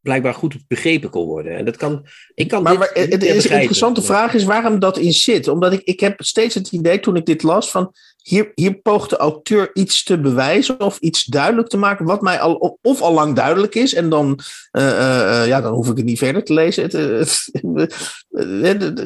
[0.03, 1.57] blijkbaar goed begrepen kon worden.
[1.57, 3.61] En dat kan, ik kan Maar, dit maar het, niet het meer is een begrijpen.
[3.61, 5.48] interessante vraag is waarom dat in zit.
[5.48, 9.11] Omdat ik, ik heb steeds het idee toen ik dit las van hier, hier poogt
[9.11, 13.12] de auteur iets te bewijzen of iets duidelijk te maken wat mij al of al
[13.12, 14.38] lang duidelijk is en dan,
[14.70, 16.82] eh, eh, eh, ja, dan hoef ik het niet verder te lezen.
[16.82, 17.20] Het, eh,
[18.30, 18.98] eh, eh,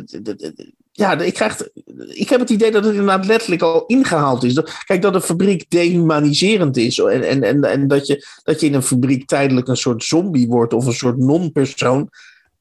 [0.97, 1.68] ja, ik, krijg,
[2.09, 4.62] ik heb het idee dat het inderdaad letterlijk al ingehaald is.
[4.84, 8.74] Kijk, dat een fabriek dehumaniserend is en, en, en, en dat, je, dat je in
[8.74, 12.09] een fabriek tijdelijk een soort zombie wordt of een soort non-persoon.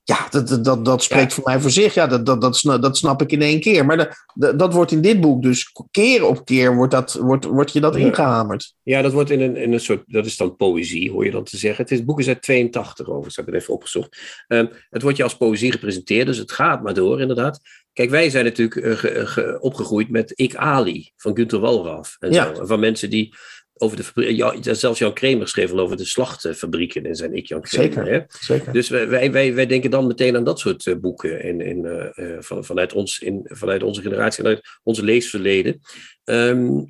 [0.04, 1.94] Ja, dat, dat- dat, spreekt voor mij voor zich.
[1.94, 3.86] Ja, dat, dat, dat, snap, dat snap ik in één keer.
[3.86, 7.46] Maar dat, dat, dat wordt in dit boek dus keer op keer wordt, dat, wordt,
[7.46, 8.74] wordt je dat ingehamerd.
[8.84, 11.44] Ja, dat wordt in een, in een soort, dat is dan poëzie, hoor je dan
[11.44, 11.84] te zeggen.
[11.84, 14.18] Het, is, het boek is uit 82 overigens, heb ik het even opgezocht.
[14.48, 17.60] Ehm, het wordt je als poëzie gepresenteerd, dus het gaat maar door, inderdaad.
[17.96, 22.16] Kijk, wij zijn natuurlijk eh, ge- ge- opgegroeid met Ik Ali van Günter Walraff.
[22.20, 22.56] En Ja.
[22.56, 22.62] zo.
[22.62, 23.34] En van mensen die
[23.78, 27.48] over de fabrie- ja, zelfs Jan Kremer schreef al over de slachtfabrieken in zijn Ik
[27.48, 27.94] Jan Kremer.
[27.94, 28.12] Zeker.
[28.14, 28.20] Hè?
[28.40, 28.74] Zeker.
[28.74, 32.34] Dus wij, wij, wij, denken dan meteen aan dat soort eh, boeken in, in, eh,
[32.36, 35.80] eh, van, vanuit, ons, in, vanuit onze generatie, vanuit onze leesverleden.
[36.24, 36.84] Ehm,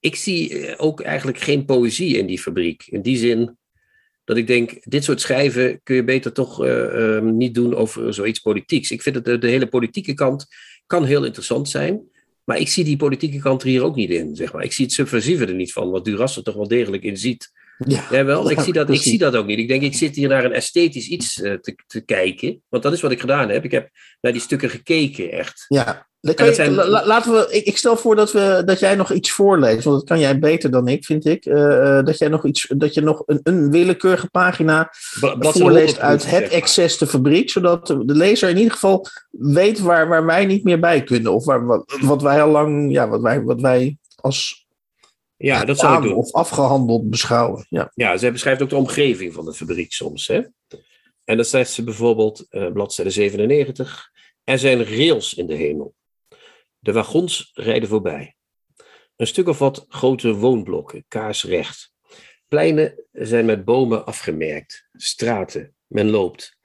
[0.00, 2.82] ik zie eh, ook eigenlijk geen poëzie in die fabriek.
[2.86, 3.58] In die zin,
[4.24, 8.14] Dat ik denk, dit soort schrijven kun je beter toch eh, ehm, niet doen over
[8.14, 8.90] zoiets politieks.
[8.90, 10.46] Ik vind dat de, de hele politieke kant
[10.86, 12.10] kan heel interessant zijn.
[12.44, 14.64] Maar ik zie die politieke kant er hier ook niet in, zeg maar.
[14.64, 17.52] Ik zie het subversieve er niet van, wat Duras er toch wel degelijk in ziet.
[17.86, 18.50] Ja, Ja, wel.
[18.50, 19.58] Ik, Ja, zie dat, ik zie dat ook niet.
[19.58, 22.62] Ik denk, ik zit hier naar een esthetisch iets eh, te, te kijken.
[22.68, 23.64] Want dat is wat ik gedaan heb.
[23.64, 25.64] Ik heb naar die stukken gekeken, echt.
[25.68, 28.94] Ja, je- zijn- la- la- laten we, ik, ik stel voor dat, we, dat jij
[28.94, 31.44] nog iets voorleest, want dat kan jij beter dan ik, vind ik.
[31.46, 35.98] Eh, eh, dat, jij nog iets, dat je nog een, een willekeurige pagina voorleest 100
[35.98, 36.50] uit zeg het maar.
[36.50, 40.80] excess de fabriek, zodat de lezer in ieder geval weet waar, waar wij niet meer
[40.80, 41.32] bij kunnen.
[41.34, 44.66] Of waar, wat, wat wij al lang, ja, wat wij, wat wij als
[45.36, 46.14] Ja, dat zou ik doen.
[46.14, 47.66] of afgehandeld beschouwen.
[47.68, 47.90] Ja.
[47.94, 50.26] Ja, zij beschrijft ook de omgeving van de fabriek soms.
[50.26, 50.40] Hè?
[51.24, 54.10] En dan zegt ze bijvoorbeeld, eh bladzijde 97,
[54.44, 55.94] er zijn rails in de hemel.
[56.82, 58.34] De wagons rijden voorbij.
[59.16, 61.92] Een stuk of wat grote woonblokken, kaarsrecht.
[62.48, 64.88] Pleinen zijn met bomen afgemerkt.
[64.92, 66.56] Straten, men loopt.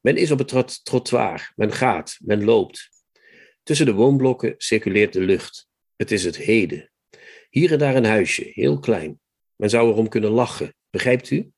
[0.00, 2.88] Men is op het trot- trottoir, men gaat, men loopt.
[3.62, 5.68] Tussen de woonblokken circuleert de lucht.
[5.96, 6.90] Het is het heden.
[7.50, 9.20] Hier en daar een huisje, heel klein.
[9.56, 11.50] Men zou erom kunnen lachen, begrijpt u?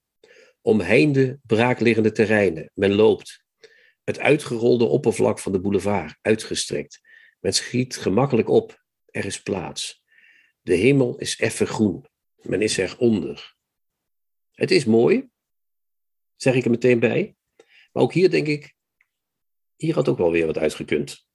[0.61, 2.71] Omheinde, braakliggende terreinen.
[2.75, 3.45] Men loopt.
[4.05, 7.01] Het uitgerolde oppervlak van de boulevard, uitgestrekt.
[7.39, 8.85] Men schiet gemakkelijk op.
[9.07, 10.03] Er is plaats.
[10.61, 12.07] De hemel is effen groen.
[12.43, 13.57] Men is eronder.
[14.53, 15.29] Het is mooi,
[16.37, 17.37] zeg ik er meteen bij.
[17.93, 18.75] Maar ook hier denk ik,
[19.77, 21.27] hier had ook wel weer wat uitgekund.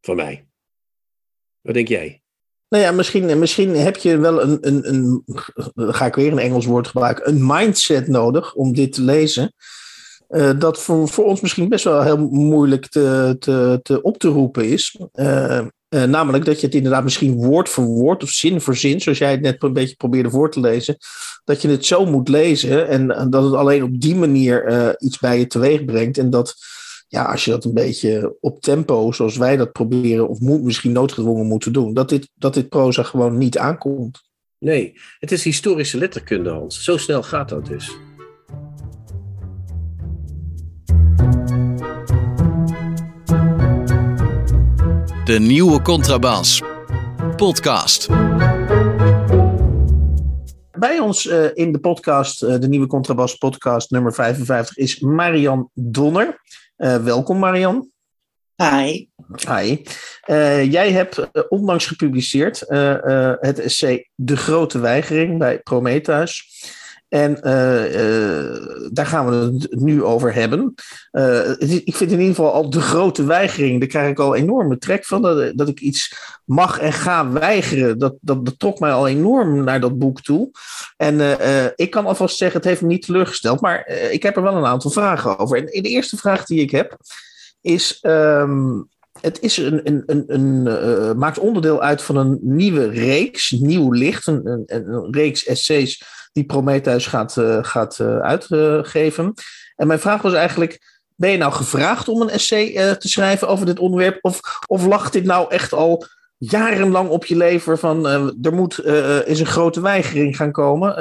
[0.00, 0.46] Van mij.
[1.60, 2.22] Wat denk jij?
[2.68, 5.22] Nou ja, misschien, misschien heb je wel een, een, een,
[5.92, 9.54] ga ik weer een Engels woord gebruiken, een mindset nodig om dit te lezen.
[10.32, 14.28] Eh, dat voor, voor ons misschien best wel heel moeilijk te, te, te op te
[14.28, 15.00] roepen is.
[15.12, 19.00] Eh, eh, namelijk dat je het inderdaad misschien woord voor woord of zin voor zin,
[19.00, 20.96] zoals jij het net een beetje probeerde voor te lezen,
[21.44, 25.38] dat je het zo moet lezen en, dat het alleen op die manier iets bij
[25.38, 26.18] je teweeg brengt.
[26.18, 26.54] En dat
[27.08, 30.92] ja, als je dat een beetje op tempo, zoals wij dat proberen, of moet, misschien
[30.92, 34.22] noodgedwongen moeten doen, dat dit, dat dit proza gewoon niet aankomt.
[34.58, 36.84] Nee, het is historische letterkunde, Hans.
[36.84, 37.96] Zo snel gaat dat dus.
[45.32, 46.62] De nieuwe Contrabas.
[47.36, 48.08] Podcast.
[50.78, 55.70] Bij ons eh, in de podcast, eh, de nieuwe Contrabas podcast nummer 55, is Marian
[55.74, 56.40] Donner.
[56.76, 57.90] Eh, welkom Marian.
[58.56, 59.06] Hi.
[59.48, 59.82] Hi.
[60.22, 66.46] Eh, jij hebt onlangs gepubliceerd eh, eh, het essay De Grote Weigering bij Prometheus.
[67.12, 70.74] En eh, eh, daar gaan we het nu over hebben.
[71.10, 74.78] Eh, ik vind in ieder geval al de grote weigering, daar krijg ik al enorme
[74.78, 75.22] trek van.
[75.22, 79.64] Dat, dat ik iets mag en ga weigeren, dat, dat, dat trok mij al enorm
[79.64, 80.50] naar dat boek toe.
[80.96, 81.38] En
[81.76, 84.64] ik kan alvast zeggen, het heeft me niet teleurgesteld, maar ik heb er wel een
[84.64, 85.56] aantal vragen over.
[85.56, 86.96] En de eerste vraag die ik heb,
[87.60, 87.98] is...
[88.00, 88.80] ehm,
[89.20, 94.26] het is een, een, een, een, maakt onderdeel uit van een nieuwe reeks, nieuw licht,
[94.26, 96.02] een, een reeks essays
[96.32, 99.34] die Prometheus gaat, eh, gaat eh, uitgeven.
[99.76, 103.48] En mijn vraag was eigenlijk, ben je nou gevraagd om een essay eh, te schrijven
[103.48, 104.18] over dit onderwerp?
[104.20, 106.06] Of, of lag dit nou echt al
[106.38, 108.06] jarenlang op je lever van
[108.42, 108.84] er moet
[109.26, 110.94] is een grote weigering gaan komen?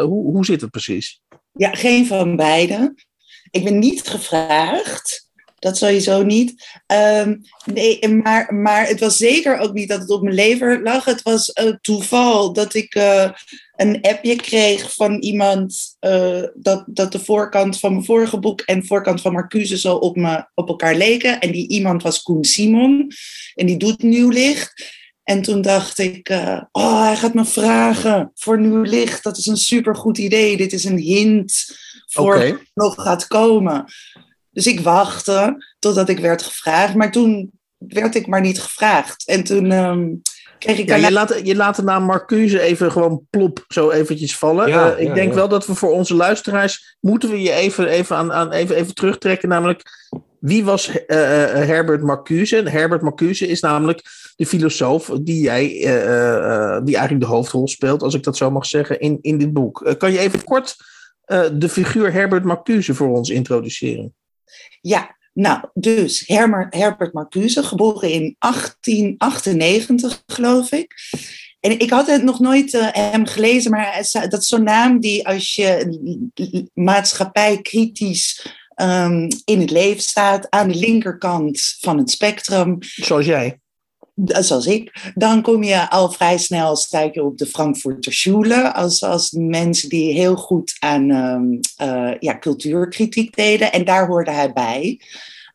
[0.00, 1.20] Hoe, hoe zit het precies?
[1.52, 2.94] Ja, geen van beide.
[3.50, 5.27] Ik ben niet gevraagd.
[5.58, 6.78] Dat sowieso niet.
[6.86, 11.04] Ehm, nee, maar, maar het was zeker ook niet dat het op mijn lever lag.
[11.04, 13.30] Het was eh, toeval dat ik eh,
[13.76, 18.80] een appje kreeg van iemand eh, dat, dat de voorkant van mijn vorige boek en
[18.80, 21.40] de voorkant van Marcuse zo op, me, op elkaar leken.
[21.40, 23.12] En die iemand was Koen Simon.
[23.54, 24.96] En die doet nieuw licht.
[25.22, 26.28] En toen dacht ik,
[26.72, 29.22] oh, hij gaat me vragen voor nieuw licht.
[29.22, 30.56] Dat is een supergoed idee.
[30.56, 32.50] Dit is een hint voor Oké.
[32.50, 33.84] wat nog gaat komen.
[34.50, 36.94] Dus ik wachtte totdat ik werd gevraagd.
[36.94, 39.26] Maar toen werd ik maar niet gevraagd.
[39.26, 40.08] En toen ehm,
[40.58, 43.90] kreeg ik Ja, daarna- je, laat, je laat de naam Marcuse even gewoon plop zo
[43.90, 44.68] eventjes vallen.
[44.68, 45.34] Ja, Eh, ik ja, denk ja.
[45.34, 48.94] wel dat we voor onze luisteraars moeten we je even, even, aan, aan, even, even
[48.94, 49.48] terugtrekken.
[49.48, 49.82] Namelijk,
[50.40, 52.56] wie was eh, eh, Herbert Marcuse?
[52.56, 54.02] En Herbert Marcuse is namelijk
[54.36, 58.36] de filosoof die jij, eh, eh, eh, die eigenlijk de hoofdrol speelt, als ik dat
[58.36, 59.82] zo mag zeggen, in, in dit boek.
[59.82, 60.76] Eh, kan je even kort
[61.24, 64.14] eh, de figuur Herbert Marcuse voor ons introduceren?
[64.80, 70.94] Ja, nou, dus Herbert Marcuse, geboren in 1898, geloof ik.
[71.60, 75.26] En ik had het nog nooit eh, hem gelezen, maar dat is zo'n naam die
[75.28, 82.76] als je maatschappij kritisch ehm, in het leven staat, aan de linkerkant van het spectrum,
[82.80, 83.58] Zoals jij.
[84.24, 86.76] Zoals ik, dan kom je al vrij snel,
[87.12, 92.38] je op de Frankfurter Schule, als, als mensen die heel goed aan um, uh, ja,
[92.38, 93.72] cultuurkritiek deden.
[93.72, 95.00] En daar hoorde hij bij.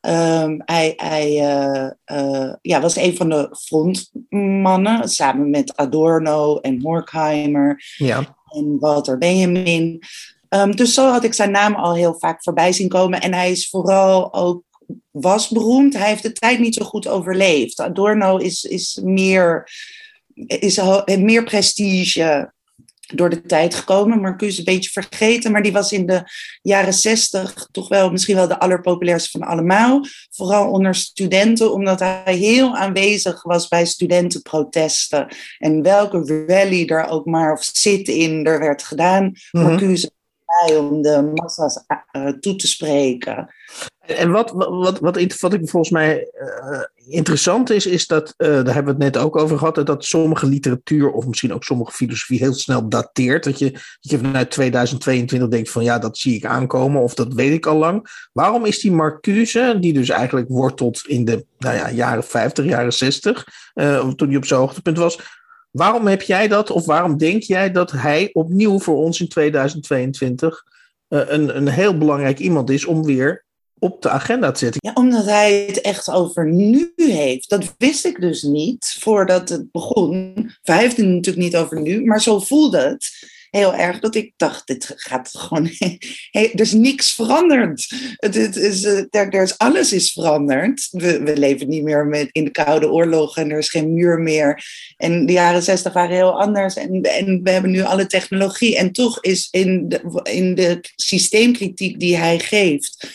[0.01, 1.89] Um, hij hij uh,
[2.19, 8.35] uh, ja, was een van de frontmannen, samen met Adorno en Horkheimer Ja.
[8.47, 10.03] en Walter Benjamin.
[10.49, 13.21] Um, dus zo had ik zijn naam al heel vaak voorbij zien komen.
[13.21, 14.63] En hij is vooral ook
[15.11, 15.93] was beroemd.
[15.93, 17.79] Hij heeft de tijd niet zo goed overleefd.
[17.79, 19.69] Adorno is, is, meer,
[20.45, 22.51] is meer prestige
[23.07, 24.21] door de tijd gekomen.
[24.21, 26.23] Marcuse is een beetje vergeten, maar die was in de
[26.61, 30.05] jaren zestig toch wel misschien wel de allerpopulairste van allemaal.
[30.29, 35.35] Vooral onder studenten, omdat hij heel aanwezig was bij studentenprotesten.
[35.57, 39.31] En welke rally er ook maar of zit-in er werd gedaan.
[39.51, 39.63] Mhm.
[39.63, 40.11] Marcuse
[40.77, 43.53] om de massa's uh, toe te spreken.
[43.99, 48.97] En wat, wat, wat, wat ik volgens mij uh, interessant is, is dat, daar hebben
[48.97, 52.53] we het net ook over gehad, dat sommige literatuur of misschien ook sommige filosofie heel
[52.53, 53.43] snel dateert.
[53.43, 57.33] Dat je, dat je vanuit 2022 denkt van ja, dat zie ik aankomen of dat
[57.33, 58.27] weet ik al lang.
[58.33, 62.93] Waarom is die Marcuse, die dus eigenlijk wortelt in de nou ja, jaren 50, jaren
[62.93, 65.19] 60, uh, toen hij op zijn hoogtepunt was,
[65.73, 70.63] waarom heb jij dat of waarom denk jij dat hij opnieuw voor ons in 2022
[71.07, 73.45] een, een heel belangrijk iemand is om weer
[73.79, 74.79] op de agenda te zetten.
[74.83, 77.49] Ja, omdat hij het echt over nu heeft.
[77.49, 80.33] Dat wist ik dus niet voordat het begon.
[80.61, 84.33] Hij heeft het natuurlijk niet over nu, maar zo voelde het heel erg dat ik
[84.37, 85.69] dacht, dit gaat gewoon,
[86.31, 87.87] er is niks veranderd.
[88.15, 90.87] Het, het is, er, er is, alles is veranderd.
[90.91, 94.19] We, we, leven niet meer met, in de Koude Oorlog en er is geen muur
[94.19, 94.65] meer.
[94.97, 98.77] En de jaren zestig waren heel anders en, en we hebben nu alle technologie.
[98.77, 103.07] En toch is in de, in de systeemkritiek die hij geeft,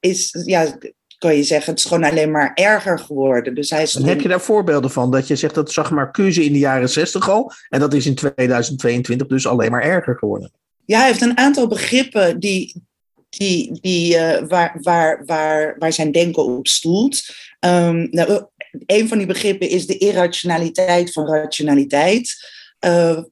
[0.00, 0.78] is, ja,
[1.20, 3.54] kan je zeggen, het is gewoon alleen maar erger geworden.
[3.54, 5.10] Dus hij en heb je daar voorbeelden van?
[5.10, 7.52] Dat je zegt dat zag Marcuse in de jaren 60 al.
[7.68, 10.52] En dat is in 2022 dus alleen maar erger geworden.
[10.84, 12.82] Ja, hij heeft een aantal begrippen die,
[13.28, 17.22] die, die, uh, waar, waar, waar, waar zijn denken op stoelt.
[17.60, 18.44] Um, nou,
[18.86, 22.34] een van die begrippen is de irrationaliteit van rationaliteit.
[22.86, 23.22] Uh,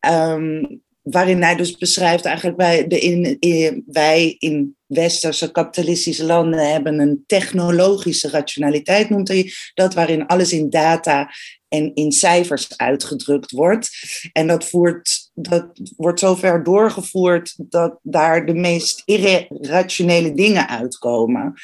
[0.00, 6.72] um, waarin hij dus beschrijft eigenlijk wij, de in, in, wij in westerse kapitalistische landen
[6.72, 11.30] hebben een technologische rationaliteit, noemt hij dat, waarin alles in data
[11.68, 13.90] en in cijfers uitgedrukt wordt.
[14.32, 21.54] En dat, voert, dat wordt zover doorgevoerd dat daar de meest irrationele dingen uitkomen.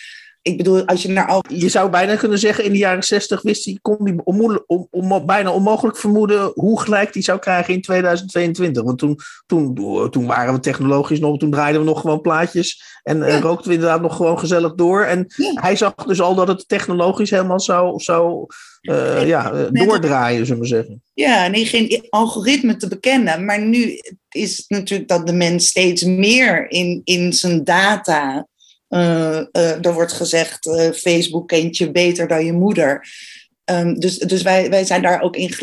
[0.42, 1.44] Ik bedoel, als je naar al...
[1.48, 4.22] Je zou bijna kunnen zeggen, in de jaren 60 wist hij, kon
[4.90, 8.82] hij bijna onmogelijk vermoeden hoe gelijk die zou krijgen in 2022.
[8.82, 9.74] Want toen, toen,
[10.10, 13.26] toen waren we technologisch nog, toen draaiden we nog gewoon plaatjes en ja.
[13.26, 15.04] uh, rookten we inderdaad nog gewoon gezellig door.
[15.04, 15.52] En ja.
[15.54, 18.46] hij zag dus al dat het technologisch helemaal zou, zou
[18.82, 21.02] uh, ja, doordraaien, zullen we zeggen.
[21.14, 23.44] Ja, en geen algoritme te bekennen.
[23.44, 28.48] Maar nu is het natuurlijk dat de mens steeds meer in, in zijn data
[29.82, 33.08] er wordt gezegd, uh, Facebook kent je beter dan je moeder.
[33.64, 35.54] Um, dus dus wij, wij zijn daar ook in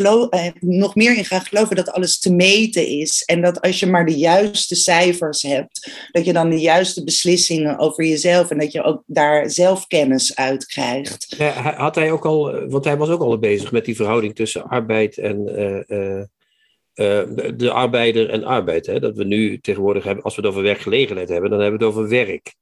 [0.60, 3.22] nog meer in gaan geloven dat alles te meten is.
[3.24, 7.78] En dat als je maar de juiste cijfers hebt, dat je dan de juiste beslissingen
[7.78, 11.34] over jezelf en dat je ook daar zelfkennis uit krijgt.
[11.38, 14.68] Ja, had hij ook al, want hij was ook al bezig met die verhouding tussen
[14.68, 16.28] arbeid en de,
[17.56, 18.86] de arbeider en arbeid.
[18.86, 19.00] Hè?
[19.00, 21.94] Dat we nu tegenwoordig hebben, als we het over werkgelegenheid hebben, dan hebben we het
[21.94, 22.54] over werk.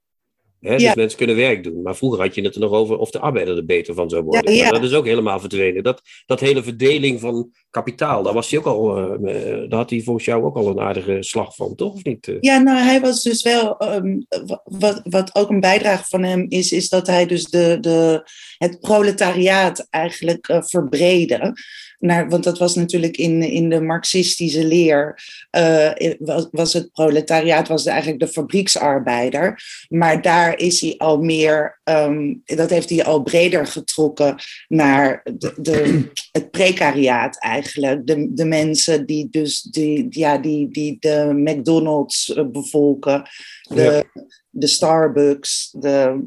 [0.60, 0.76] Hè?
[0.76, 1.82] Dus mensen kunnen werk doen.
[1.82, 4.22] Maar vroeger had je het er nog over of de arbeider er beter van zou
[4.22, 4.52] worden.
[4.62, 5.82] Maar dat is ook helemaal verdwenen.
[5.82, 10.00] Dat, dat hele verdeling van kapitaal, daar, was hij ook al, eh, daar had hij
[10.02, 11.92] volgens jou ook al een aardige slag van, toch?
[11.94, 12.28] Of niet?
[12.28, 12.36] eh?
[12.40, 13.76] Ja, nou, hij was dus wel.
[13.78, 17.76] ehm, wa- wat, wat ook een bijdrage van hem is, is dat hij dus de,
[17.80, 21.54] de, het proletariaat eigenlijk eh verbreedde.
[21.98, 27.68] Naar, want dat was natuurlijk in, in de marxistische leer, eh, was, was het proletariaat
[27.68, 29.62] was eigenlijk de fabrieksarbeider.
[29.88, 34.36] Maar daar is hij al meer, ehm, dat heeft hij al breder getrokken
[34.68, 38.06] naar de, de, het precariaat eigenlijk.
[38.06, 43.28] De, de mensen die dus die, ja, die, die de McDonald's eh, bevolken,
[43.62, 44.04] de,
[44.50, 46.24] de Starbucks, de,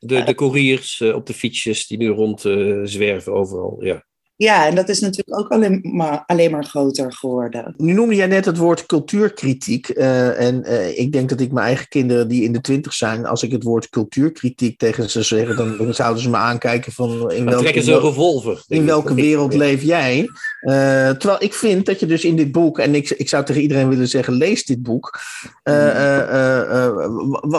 [0.00, 3.84] De, de couriers eh, op de fietsjes die nu rond eh, zwerven overal.
[3.84, 4.08] Ja.
[4.40, 7.74] Ja, en dat is natuurlijk ook alleen maar, alleen maar groter geworden.
[7.76, 9.88] Nu noemde jij net het woord cultuurkritiek.
[9.88, 13.26] Uh, en uh, ik denk dat ik mijn eigen kinderen die in de twintig zijn,
[13.26, 17.30] als ik het woord cultuurkritiek tegen ze zeg, dan, dan zouden ze me aankijken van
[17.30, 20.18] in dan welke, ze een revolver, in welke wereld leef jij?
[20.62, 23.62] Uh, terwijl ik vind dat je dus in dit boek, en ik, ik zou tegen
[23.62, 25.20] iedereen willen zeggen, lees dit boek.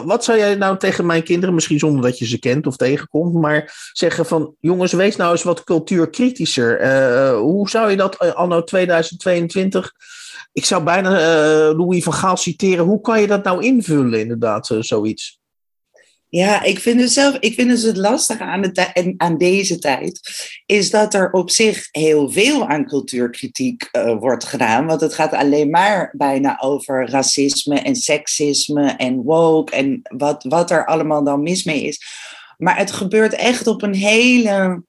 [0.06, 3.34] wat zou jij nou tegen mijn kinderen, misschien zonder dat je ze kent of tegenkomt,
[3.34, 6.71] maar zeggen van jongens, wees nou eens wat cultuurkritischer.
[6.80, 9.92] Uh, hoe zou je dat uh, anno 2022?
[10.54, 11.10] Ik zou bijna
[11.74, 12.86] Louis van Gaal citeren.
[12.86, 15.40] Hoe kan je dat nou invullen, inderdaad, zoiets?
[16.32, 20.20] Ja, ik vind het zelf, ik vind het lastige aan, de aan deze tijd,
[20.66, 24.86] is dat er op zich heel veel aan cultuurkritiek wordt gedaan.
[24.86, 30.72] Want het gaat alleen maar bijna over racisme en seksisme en woke en wat, wat
[30.72, 32.02] er allemaal dan mis mee is.
[32.58, 34.84] Maar het gebeurt echt op een hele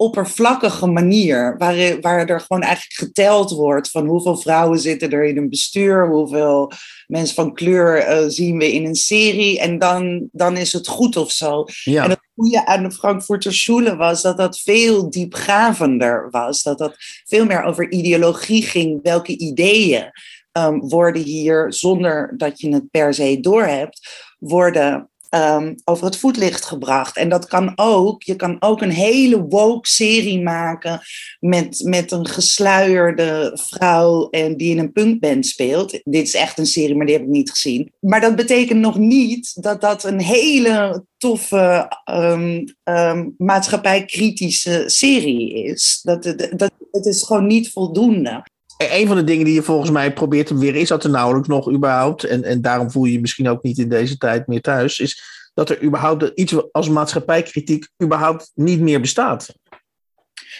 [0.00, 5.36] oppervlakkige manier, waar, waar er gewoon eigenlijk geteld wordt van hoeveel vrouwen zitten er in
[5.36, 6.72] een bestuur, hoeveel
[7.06, 11.16] mensen van kleur uh, zien we in een serie en dan, dan is het goed
[11.16, 11.64] of zo.
[11.84, 12.04] Ja.
[12.04, 16.94] En het goede aan de Frankfurter Schule was dat dat veel diepgravender was, dat dat
[17.24, 20.10] veel meer over ideologie ging, welke ideeën
[20.52, 26.64] um, worden hier, zonder dat je het per se doorhebt, worden um, over het voetlicht
[26.64, 27.16] gebracht.
[27.16, 31.00] En dat kan ook, je kan ook een hele woke serie maken
[31.40, 35.90] met, met een gesluierde vrouw en die in een punkband speelt.
[35.90, 37.92] Dit is echt een serie, maar die heb ik niet gezien.
[38.00, 46.00] Maar dat betekent nog niet dat dat een hele toffe um, um, maatschappijkritische serie is.
[46.02, 46.22] Dat,
[46.56, 48.42] dat, het is gewoon niet voldoende
[48.78, 51.48] een van de dingen die je volgens mij probeert te beweren, is dat er nauwelijks
[51.48, 54.60] nog überhaupt, en, en daarom voel je je misschien ook niet in deze tijd meer
[54.60, 55.22] thuis, is
[55.54, 59.54] dat er überhaupt iets als maatschappijkritiek überhaupt niet meer bestaat.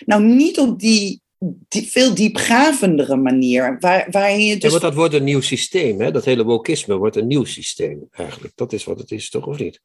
[0.05, 1.21] Nou, niet op die,
[1.69, 3.77] die veel diepgravendere manier.
[3.81, 4.63] Waar, waarin je dus...
[4.63, 6.11] Ja, want dat wordt een nieuw systeem, hè?
[6.11, 8.53] dat hele wokisme wordt een nieuw systeem eigenlijk.
[8.57, 9.81] Dat is wat het is, toch, of niet?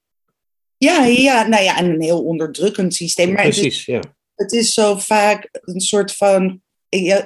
[0.78, 3.32] Ja, ja nou ja, een heel onderdrukkend systeem.
[3.32, 4.02] Maar Precies, het is, ja.
[4.36, 6.62] Het is zo vaak een soort van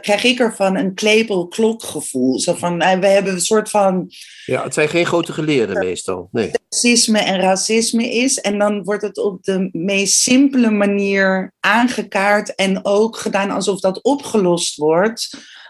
[0.01, 2.39] krijg ik ervan een klepel-klokgevoel.
[2.39, 4.11] Zo van, eh, we hebben een soort van...
[4.45, 6.29] Ja, het zijn geen grote geleerden meestal.
[6.31, 6.51] Nee.
[6.69, 8.37] Seksisme en racisme is.
[8.37, 14.03] En dan wordt het op de meest simpele manier aangekaart en ook gedaan alsof dat
[14.03, 15.29] opgelost wordt.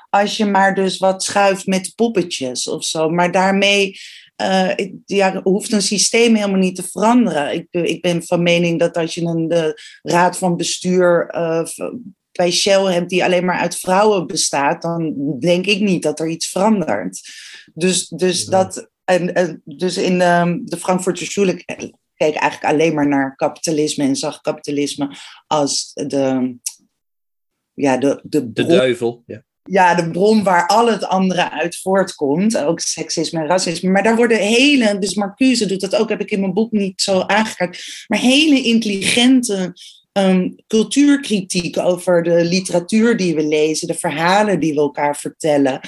[0.09, 3.09] Als je maar dus wat schuift met poppetjes of zo.
[3.09, 3.99] Maar daarmee
[4.41, 4.71] uh,
[5.05, 7.53] ja, hoeft een systeem helemaal niet te veranderen.
[7.53, 11.65] Ik, ik ben van mening dat als je een de raad van bestuur uh,
[12.37, 16.27] bij Shell hebt die alleen maar uit vrouwen bestaat, dan denk ik niet dat er
[16.27, 17.21] iets verandert.
[17.73, 21.63] Dus, dus, dat, en, en, dus in de, de Frankfurter Schule
[22.15, 25.15] keek eigenlijk alleen maar naar kapitalisme en zag kapitalisme
[25.47, 26.55] als de,
[27.73, 29.23] ja, de, de, de duivel.
[29.25, 29.45] Ja.
[29.69, 32.57] Ja, de bron waar al het andere uit voortkomt.
[32.57, 33.89] Ook seksisme en racisme.
[33.89, 37.01] Maar daar worden hele, dus Marcuse doet dat ook, heb ik in mijn boek niet
[37.01, 38.05] zo aangekaart.
[38.07, 39.73] Maar hele intelligente
[40.17, 45.79] um, cultuurkritiek over de literatuur die we lezen, de verhalen die we elkaar vertellen.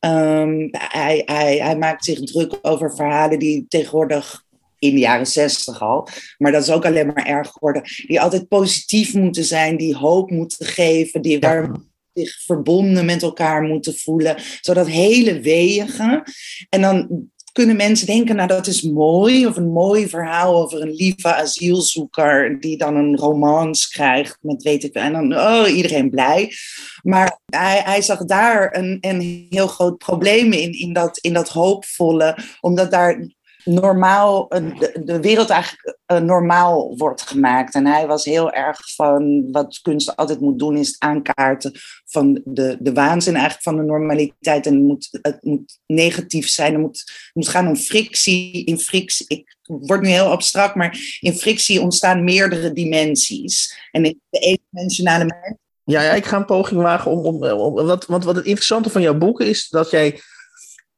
[0.00, 4.46] Um, hij, hij, hij maakt zich druk over verhalen die tegenwoordig
[4.78, 6.08] in de jaren zestig al,
[6.38, 10.30] maar dat is ook alleen maar erg geworden, die altijd positief moeten zijn, die hoop
[10.30, 11.70] moeten geven, die waar
[12.12, 14.36] zich verbonden met elkaar moeten voelen.
[14.60, 16.22] Zodat hele wegen.
[16.68, 17.28] En dan
[17.58, 22.60] kunnen mensen denken, nou dat is mooi, of een mooi verhaal over een lieve asielzoeker
[22.60, 26.52] die dan een romans krijgt met weet ik en dan oh, iedereen blij.
[27.02, 31.48] Maar hij, hij zag daar een, een heel groot probleem in, in dat, in dat
[31.48, 33.28] hoopvolle, omdat daar
[33.68, 37.74] normaal, de, de wereld eigenlijk uh, normaal wordt gemaakt.
[37.74, 41.72] En hij was heel erg van wat kunst altijd moet doen, is het aankaarten
[42.04, 44.66] van de, de waanzin eigenlijk van de normaliteit.
[44.66, 48.64] En het moet, het moet negatief zijn, het moet, moet gaan om frictie.
[48.64, 53.78] In frictie, ik word nu heel abstract, maar in frictie ontstaan meerdere dimensies.
[53.90, 55.56] En in de eendimensionale mens.
[55.84, 57.24] Ja, ja, ik ga een poging wagen om.
[57.24, 60.20] om, om want wat het interessante van jouw boek is dat jij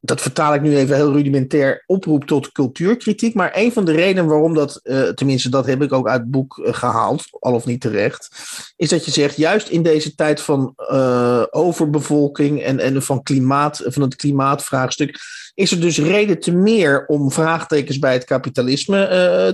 [0.00, 3.34] dat vertaal ik nu even heel rudimentair, oproep tot cultuurkritiek.
[3.34, 6.30] Maar een van de redenen waarom dat, uh, tenminste dat heb ik ook uit het
[6.30, 8.28] boek uh, gehaald, al of niet terecht,
[8.76, 13.82] is dat je zegt, juist in deze tijd van uh, overbevolking en, en van, klimaat,
[13.84, 15.18] van het klimaatvraagstuk,
[15.54, 19.06] is er dus reden te meer om vraagtekens bij het kapitalisme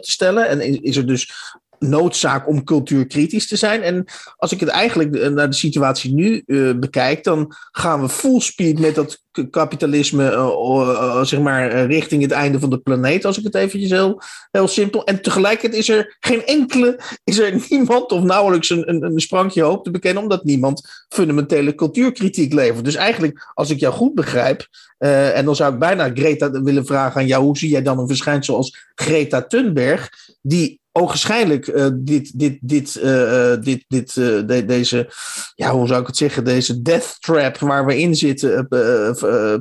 [0.03, 0.49] te stellen.
[0.49, 1.33] En is er dus
[1.79, 3.83] noodzaak om cultuurkritisch te zijn.
[3.83, 4.05] En
[4.37, 6.43] als ik het eigenlijk naar de situatie nu
[6.77, 10.51] bekijk, dan gaan we full speed met dat kapitalisme,
[11.23, 14.21] zeg maar, richting het einde van de planeet, als ik het eventjes heel,
[14.51, 15.05] heel simpel.
[15.05, 19.63] En tegelijkertijd is er geen enkele, is er niemand of nauwelijks een, een, een sprankje
[19.63, 22.85] hoop te bekennen, omdat niemand fundamentele cultuurkritiek levert.
[22.85, 24.67] Dus eigenlijk, als ik jou goed begrijp,
[24.99, 28.09] en dan zou ik bijna Greta willen vragen aan jou, hoe zie jij dan een
[28.09, 30.11] verschijnsel als Greta Thunberg,
[30.43, 35.13] die ogenschijnlijk uh, dit, dit, dit, uh, dit, dit, uh, deze,
[35.55, 38.69] ja, hoe zou ik het zeggen, deze death trap waar we in zitten,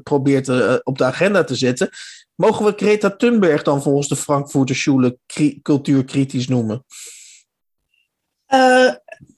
[0.04, 0.50] probeert
[0.84, 1.90] op de agenda te zetten.
[2.36, 5.18] Mogen we Greta Thunberg dan volgens de Frankfurter Schule
[5.62, 6.86] cultuurkritisch noemen?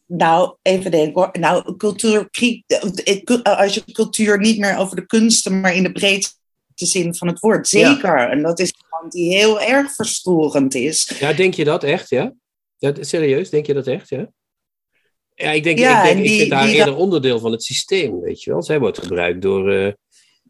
[0.05, 1.29] nou, even denken hoor.
[1.39, 2.29] Nou, cultuur,
[3.43, 6.35] als je cultuur niet meer over de kunsten, maar in de breedste
[6.73, 7.67] zin van het woord.
[7.67, 8.29] Zeker.
[8.29, 8.73] En dat is
[9.09, 11.15] die heel erg verstorend is.
[11.19, 12.33] Ja, denk je dat echt, ja?
[12.99, 14.31] serieus, denk je dat echt, ja?
[15.33, 18.19] Ja, ik denk, ja, ik, denk die, ik vind haar eerder onderdeel van het systeem,
[18.19, 18.63] weet je wel.
[18.63, 19.91] Zij wordt gebruikt door, uh,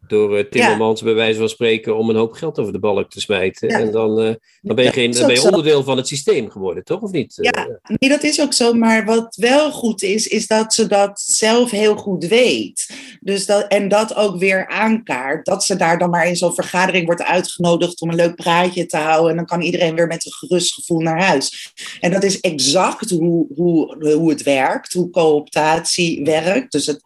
[0.08, 3.20] door uh, Timmermans, bij wijze van spreken, om een hoop geld over de balk te
[3.20, 3.68] smijten.
[3.68, 6.84] En dan, uh, dan ben je, geen, dan ben je onderdeel van het systeem geworden,
[6.84, 7.00] toch?
[7.00, 7.38] Of niet?
[7.40, 8.72] Ja, nee, dat is ook zo.
[8.72, 12.88] Maar wat wel goed is, is dat ze dat zelf heel goed weet.
[13.20, 15.46] Dus dat, en dat ook weer aankaart.
[15.46, 18.96] Dat ze daar dan maar in zo'n vergadering wordt uitgenodigd om een leuk praatje te
[18.96, 19.30] houden.
[19.30, 21.72] En dan kan iedereen weer met een gerust gevoel naar huis.
[22.00, 26.72] En dat is exact hoe, hoe, hoe het werkt, hoe cooptatie werkt.
[26.72, 27.02] Dus het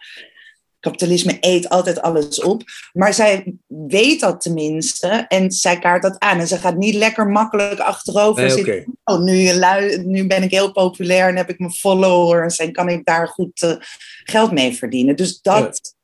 [0.83, 2.63] kapitalisme eet altijd alles op.
[2.93, 6.39] Maar zij weet dat tenminste en zij kaart dat aan.
[6.39, 8.99] En ze gaat niet lekker makkelijk achterover zitten.
[9.05, 9.53] Oh, nu,
[10.05, 13.63] nu ben ik heel populair en heb ik mijn followers en kan ik daar goed
[13.63, 13.75] uh,
[14.25, 15.17] geld mee verdienen.
[15.17, 15.95] Dus dat.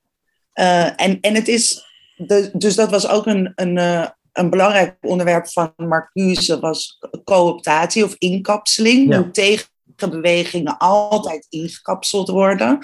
[0.54, 1.84] Uh, en, en het is.
[2.16, 8.04] De, dus dat was ook een, een, uh, een belangrijk onderwerp van Marcuse, was cooptatie
[8.04, 9.12] of inkapseling.
[9.12, 9.18] Ja.
[9.18, 12.78] Hoe tegenbewegingen altijd ingekapseld worden.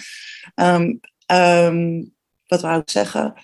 [0.54, 2.12] Um, Um,
[2.46, 3.34] wat wou ik zeggen?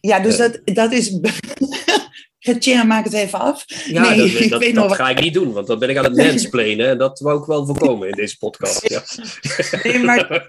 [0.00, 1.10] Ja, dus dat, dat is.
[2.40, 3.64] Tja, maak het even af.
[3.66, 5.88] Ja, nee, dat, ik dat, weet dat nog ga ik niet doen, want dan ben
[5.90, 6.88] ik aan het mansplainen.
[6.88, 8.88] En dat wou ik wel voorkomen in deze podcast.
[8.88, 9.02] Ja.
[9.82, 10.46] Nee, maar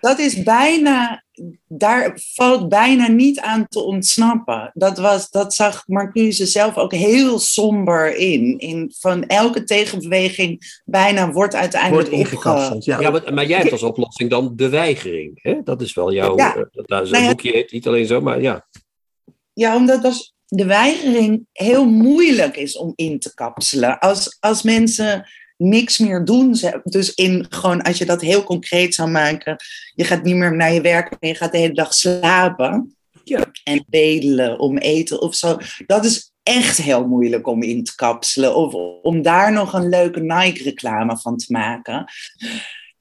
[0.00, 1.24] dat is bijna,
[1.68, 4.70] daar valt bijna niet aan te ontsnappen.
[4.74, 8.58] Dat, was, dat zag Marcuse zelf ook heel somber in.
[8.58, 12.84] in van elke tegenbeweging bijna wordt uiteindelijk wordt.
[12.84, 15.42] Ja, ja maar, maar, jij hebt als oplossing dan de weigering.
[15.42, 15.62] Hè?
[15.64, 16.36] Dat is wel jouw.
[16.36, 16.56] Ja.
[16.56, 18.66] Uh, dat, nou, boekje heet niet alleen zo, maar ja.
[19.52, 23.98] Ja, omdat dat de weigering heel moeilijk is om in te kapselen.
[23.98, 25.26] Als, als mensen
[25.56, 26.56] niks meer doen.
[26.84, 29.56] Dus in gewoon, als je dat heel concreet zou maken,
[29.94, 32.96] je gaat niet meer naar je werk en je gaat de hele dag slapen.
[33.24, 33.50] Ja.
[33.64, 35.56] En bedelen om eten of zo.
[35.86, 38.56] Dat is echt heel moeilijk om in te kapselen.
[38.56, 42.04] Of om daar nog een leuke Nike-reclame van te maken.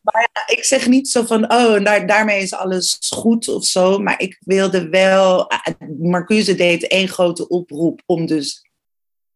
[0.04, 4.00] Maar ja, ik zeg niet zo van, oh, daar, daarmee is alles goed of zo.
[4.00, 5.52] Maar ik wilde wel,
[6.00, 8.70] Marcuse deed één grote oproep om dus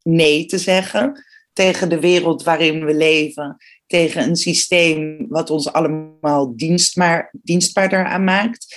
[0.01, 3.57] nee te zeggen tegen de wereld waarin we leven.
[3.87, 8.75] Tegen een systeem wat ons allemaal dienstbaar, dienstbaarder aanmaakt.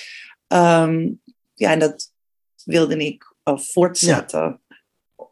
[0.48, 1.20] Um,
[1.54, 2.12] ja, en dat
[2.64, 4.60] wilde ik al voortzetten.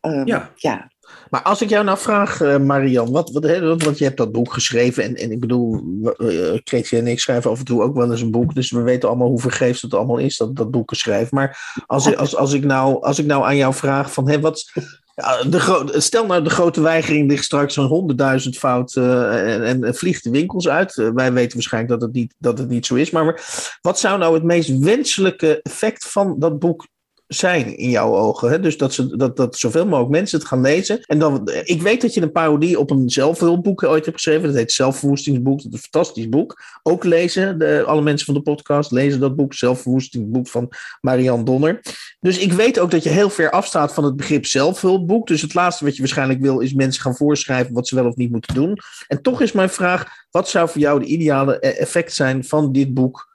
[0.01, 0.11] Ja.
[0.11, 0.53] Um, ja.
[0.57, 0.91] ja.
[1.31, 4.53] Maar als ik jou nou vraag, uh, Marian, wat, wat, want je hebt dat boek
[4.53, 5.83] geschreven en, en ik bedoel,
[6.19, 9.09] uh, en ik schrijven af en toe ook wel eens een boek, dus we weten
[9.09, 11.37] allemaal hoe vergeefs het allemaal is dat, dat boeken schrijven.
[11.37, 14.41] Maar als, ik, als, als, ik nou, als ik nou aan jou vraag van, hé,
[14.41, 14.73] wat,
[15.49, 20.31] de stel nou de grote weigering ligt straks zo'n honderdduizend fout en, en, vliegt de
[20.31, 20.95] winkels uit.
[21.15, 23.11] wij weten waarschijnlijk dat het, niet, dat het niet zo is.
[23.11, 23.45] Maar
[23.81, 26.87] wat zou nou het meest wenselijke effect van dat boek
[27.29, 28.51] zijn in jouw ogen.
[28.51, 28.61] Hè?
[28.61, 31.01] Dus dat, ze, dat, dat zoveel mogelijk mensen het gaan lezen.
[31.01, 34.49] En dan, ik weet dat je een parodie op een zelfhulpboek ooit hebt geschreven.
[34.49, 35.63] Dat heet Zelfverwoestingsboek.
[35.63, 36.63] Dat is een fantastisch boek.
[36.83, 39.55] Ook lezen, de, alle mensen van de podcast lezen dat boek.
[39.55, 41.81] Zelfverwoestingsboek van Marianne Donner.
[42.21, 45.27] Dus ik weet ook dat je heel ver afstaat van het begrip zelfhulpboek.
[45.27, 48.17] Dus het laatste wat je waarschijnlijk wil is mensen gaan voorschrijven wat ze wel of
[48.17, 48.79] niet moeten doen.
[49.07, 52.73] En toch is mijn vraag, wat zou voor jou de ideale e-, effect zijn van
[52.73, 53.29] dit boek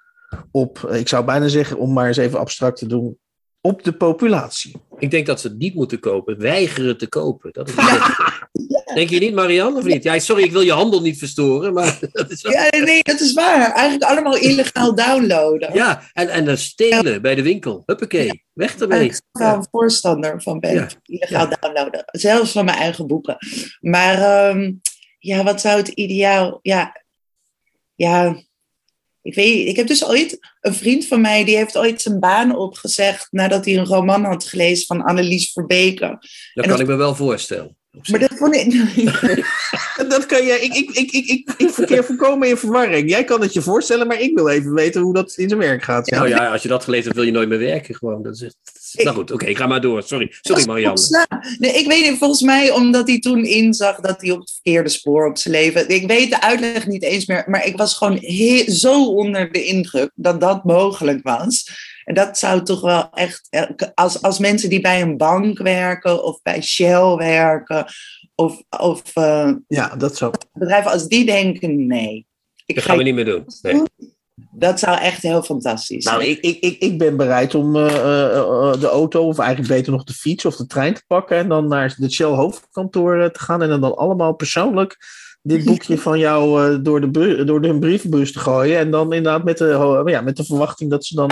[0.52, 3.18] op, ik zou bijna zeggen, om maar eens even abstract te doen,
[3.66, 4.76] op de populatie.
[4.98, 7.54] Ik denk dat ze het niet moeten kopen, weigeren te kopen.
[7.54, 7.76] Dat is
[8.94, 10.04] Denk je niet, Marianne, of niet?
[10.04, 13.34] Ja, sorry, ik wil je handel niet verstoren, maar dat is Ja, nee, dat is
[13.34, 13.72] waar.
[13.72, 15.74] Eigenlijk allemaal illegaal downloaden.
[15.74, 17.84] Ja, en, en dan stelen bij de winkel.
[17.86, 19.04] Huppakee, weg ermee.
[19.04, 20.90] Ik ben wel een voorstander van ben.
[21.04, 22.04] Illegaal downloaden.
[22.06, 23.38] Zelfs van mijn eigen boeken.
[23.80, 24.82] Maar um,
[25.20, 26.60] ja, wat zou het ideaal...
[26.62, 27.04] Ja,
[27.96, 28.44] ja
[29.24, 32.58] ik, weet, ik heb dus ooit een vriend van mij, die heeft ooit zijn baan
[32.58, 36.18] opgezegd nadat hij een roman had gelezen van Annelies Verbeke.
[36.54, 37.78] Dat kan ik me wel voorstellen.
[38.10, 38.72] Maar dat vond ik.
[40.10, 40.60] dat kan jij.
[40.60, 43.10] Ik, ik, ik, ik, ik, ik verkeer volkomen in verwarring.
[43.10, 45.84] Jij kan het je voorstellen, maar ik wil even weten hoe dat in zijn werk
[45.84, 46.10] gaat.
[46.10, 46.18] Ja.
[46.18, 47.96] Nou ja, als je dat gelezen hebt, wil je nooit meer werken.
[47.96, 48.24] Gewoon.
[48.24, 48.56] Dat is echt...
[48.94, 50.04] Nou goed, oké, ik ga maar door.
[50.04, 51.28] Sorry, sorry Marianne.
[51.58, 54.90] Nee, ik weet niet, volgens mij omdat hij toen inzag dat hij op het verkeerde
[54.90, 55.90] spoor op zijn leven.
[55.90, 59.66] Ik weet de uitleg niet eens meer, maar ik was gewoon heel, zo onder de
[59.66, 61.72] indruk dat dat mogelijk was.
[62.06, 66.24] En dat zou toch wel echt, eh, als, als mensen die bij een bank werken
[66.24, 67.86] of bij Shell werken,
[68.36, 70.34] of, of uh, ja, dat zou...
[70.54, 72.28] bedrijven als die denken, nee.
[72.66, 73.46] Ik dat gaan we niet meer doen.
[73.62, 73.82] Nee.
[74.52, 76.18] Dat zou echt heel fantastisch zijn.
[76.18, 79.92] Nou, ik, ik, ik, ik ben bereid om uh, uh, de auto, of eigenlijk beter
[79.92, 81.38] nog de fiets of de trein te pakken.
[81.38, 83.62] En dan naar de Shell hoofdkantoor te gaan.
[83.62, 84.98] En dan allemaal persoonlijk
[85.42, 88.78] dit boekje van jou door, de, door de brievenbus te gooien.
[88.78, 91.32] En dan inderdaad met de, ja, met de verwachting dat ze dan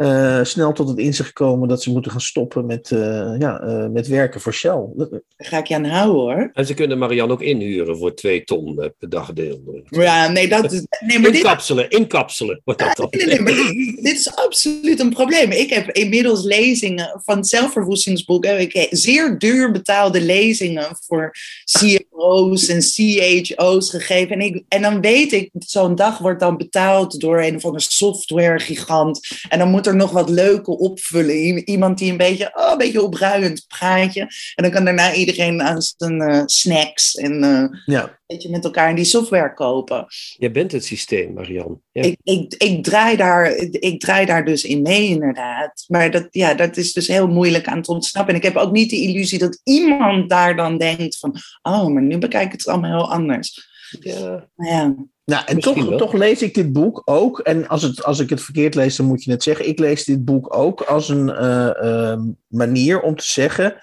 [0.00, 3.86] uh, snel tot het inzicht komen dat ze moeten gaan stoppen met, uh, ja, uh,
[3.86, 4.84] met werken voor Shell.
[4.96, 6.50] Daar ga ik je aan houden hoor.
[6.52, 9.82] En ze kunnen Marianne ook inhuren voor twee ton per dagdeel.
[9.88, 10.86] Ja, nee, dat is.
[11.00, 11.98] Nee, maar inkapselen, dit...
[11.98, 12.60] inkapselen.
[12.64, 13.08] Wordt dat dan.
[13.10, 15.50] Nee, nee, maar dit, dit, is absoluut een probleem.
[15.50, 18.60] Ik heb inmiddels lezingen van zelfverwoestingsboeken.
[18.60, 21.30] Ik heb zeer duur betaalde lezingen voor
[21.64, 24.34] CFO's en CHO's gegeven.
[24.34, 27.84] En, ik, en dan weet ik, zo'n dag wordt dan betaald door een of andere
[27.84, 29.20] softwaregigant.
[29.48, 31.68] En dan moet er nog wat leuke opvullen.
[31.68, 34.20] Iemand die een beetje, oh, een beetje opruiend praatje.
[34.54, 38.02] En dan kan daarna iedereen aan zijn uh, snacks en uh, ja.
[38.02, 40.06] een beetje met elkaar in die software kopen.
[40.36, 41.80] Je bent het systeem, Marian.
[41.92, 42.02] Ja.
[42.02, 45.84] Ik, ik, ik, draai daar, ik draai daar dus in mee, inderdaad.
[45.88, 48.34] Maar dat, ja, dat is dus heel moeilijk aan te ontsnappen.
[48.34, 52.02] En ik heb ook niet de illusie dat iemand daar dan denkt van, oh, maar
[52.02, 53.69] nu bekijk ik het allemaal heel anders.
[54.00, 54.48] Ja.
[54.56, 54.94] ja.
[55.24, 57.38] Nou, en toch, toch, lees ik dit boek ook.
[57.38, 59.68] En als, het, als ik het verkeerd lees, dan moet je het zeggen.
[59.68, 63.76] Ik lees dit boek ook als een uh, uh, manier om te zeggen.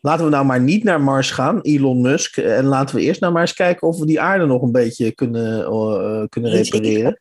[0.00, 2.36] Laten we nou maar niet naar Mars gaan, Elon Musk.
[2.36, 5.12] En laten we eerst nou maar eens kijken of we die aarde nog een beetje
[5.12, 7.20] kunnen, uh, kunnen repareren.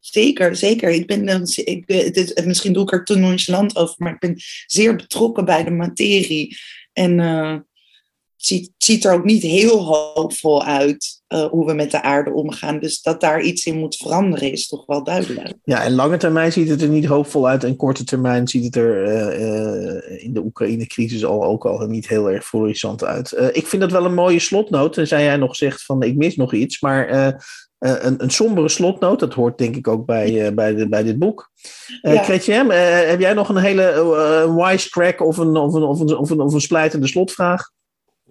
[0.00, 0.90] Zeker, zeker.
[0.90, 4.34] Ik ben, ik, het, misschien doe ik er te nonchalant over, maar ik ben
[4.66, 6.56] zeer betrokken bij de materie.
[6.92, 7.20] En
[8.38, 12.78] ziet, ziet er ook niet heel hoopvol uit uh, hoe we met de aarde omgaan.
[12.78, 15.54] Dus dat daar iets in moet veranderen is toch wel duidelijk.
[15.64, 17.64] Ja, en lange termijn ziet het er niet hoopvol uit.
[17.64, 22.08] En korte termijn ziet het er uh, uh, in de Oekraïne-crisis al ook al niet
[22.08, 23.50] heel erg florissant uit.
[23.52, 24.92] ik vind dat wel een mooie slotnoot.
[24.92, 26.80] Tenzij jij nog zegt van ik mis nog iets.
[26.80, 27.34] Maar
[27.78, 31.50] een, een sombere slotnoot, dat hoort denk ik ook bij, bij, de, bij dit boek.
[32.02, 32.22] Uh, ja.
[32.22, 36.40] Chrétien, heb jij nog een hele wisecrack of een, of, een, of, een, of, een,
[36.40, 37.76] of een splijtende slotvraag?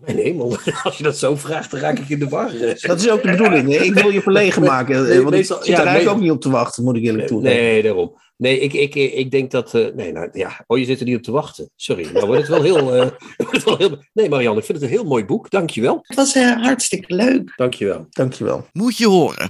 [0.05, 2.51] Mijn hemel, als je dat zo vraagt, dan raak ik in de war.
[2.81, 3.75] Dat is ook de bedoeling.
[3.75, 5.07] Ik wil je verlegen maken.
[5.07, 7.27] Nee, want meestal, ik zit er eigenlijk ook niet op te wachten, moet ik eerlijk
[7.27, 7.55] toegeven.
[7.55, 8.15] Nee, daarom.
[8.37, 9.73] Nee, ik, ik, ik denk dat...
[9.73, 10.63] Uh, nee, nou ja.
[10.67, 11.69] Oh, je zit er niet op te wachten.
[11.75, 12.09] Sorry.
[12.13, 12.75] Nou wordt het wel heel...
[13.37, 15.49] Uh, wel heel nee, Marianne, ik vind het een heel mooi boek.
[15.49, 15.99] Dankjewel.
[16.01, 17.53] Het was uh, hartstikke leuk.
[17.55, 18.07] Dankjewel.
[18.09, 18.67] Dankjewel.
[18.73, 19.47] Moet je horen.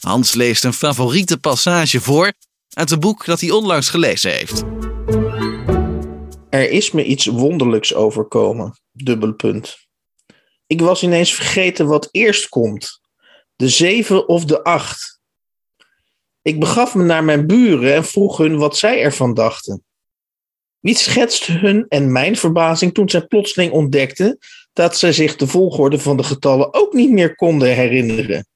[0.00, 2.32] Hans leest een favoriete passage voor
[2.72, 4.64] uit een boek dat hij onlangs gelezen heeft.
[6.50, 8.78] Er is me iets wonderlijks overkomen.
[8.92, 9.86] Dubbelpunt.
[10.66, 13.00] Ik was ineens vergeten wat eerst komt:
[13.56, 15.20] de zeven of de acht.
[16.42, 19.84] Ik begaf me naar mijn buren en vroeg hun wat zij ervan dachten.
[20.78, 24.38] Wie schetste hun en mijn verbazing toen zij plotseling ontdekten
[24.72, 28.46] dat zij zich de volgorde van de getallen ook niet meer konden herinneren.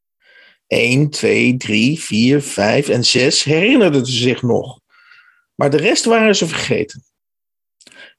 [0.67, 4.81] 1, 2, 3, 4, 5 en 6 herinnerden ze zich nog,
[5.55, 7.12] maar de rest waren ze vergeten.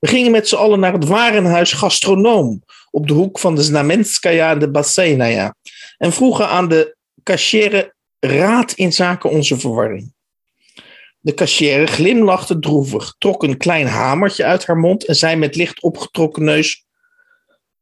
[0.03, 4.51] We gingen met z'n allen naar het warenhuis Gastronoom op de hoek van de Znamenskaya
[4.51, 5.55] en de Bassenaya
[5.97, 10.13] en vroegen aan de cashier raad in zaken onze verwarring.
[11.19, 15.81] De cashier glimlachte droevig, trok een klein hamertje uit haar mond en zei met licht
[15.81, 16.85] opgetrokken neus: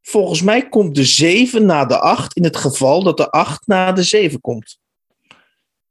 [0.02, 3.92] Volgens mij komt de 7 na de 8 in het geval dat de 8 na
[3.92, 4.80] de 7 komt.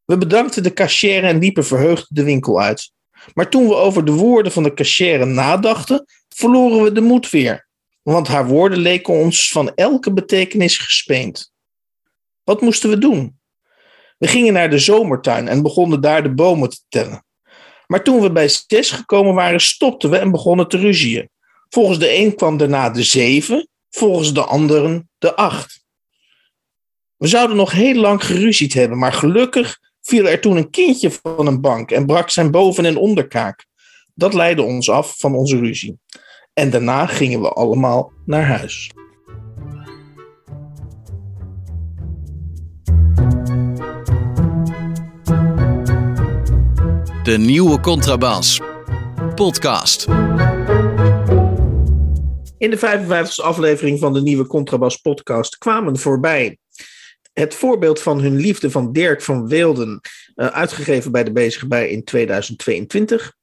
[0.04, 2.92] We bedankten de cashier en liepen verheugd de winkel uit.
[3.34, 6.06] Maar toen we over de woorden van de cashier nadachten,
[6.40, 7.68] verloren we de moed weer,
[8.02, 11.52] want haar woorden leken ons van elke betekenis gespeend.
[12.44, 13.38] Wat moesten we doen?
[14.18, 17.24] We gingen naar de zomertuin en begonnen daar de bomen te tellen.
[17.86, 21.28] Maar toen we bij zes gekomen waren, stopten we en begonnen te ruzien.
[21.68, 25.84] Volgens de een kwam daarna de zeven, volgens de anderen de acht.
[27.16, 31.46] We zouden nog heel lang geruzied hebben, maar gelukkig viel er toen een kindje van
[31.46, 33.66] een bank en brak zijn boven- en onderkaak.
[34.14, 35.98] Dat leidde ons af van onze ruzie.
[36.60, 38.90] En daarna gingen we allemaal naar huis.
[47.22, 48.60] De nieuwe Contrabas.
[49.34, 50.06] Podcast.
[52.58, 56.58] In de 55e aflevering van de nieuwe Contrabas podcast kwamen voorbij
[57.32, 60.00] het voorbeeld van hun liefde van Dirk van Weelden,
[60.36, 63.34] uh, uitgegeven bij de Bezige Bij in 2022.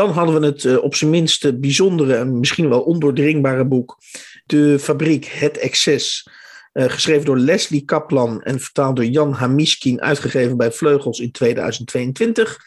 [0.00, 3.98] Dan hadden we het uh, op zijn minst bijzondere en misschien wel ondoordringbare boek
[4.46, 6.28] De Fabriek, Het Excess.
[6.72, 12.58] Uh, geschreven door Leslie Kaplan en vertaald door Jan Hamiskin, uitgegeven bij Vleugels in 2022.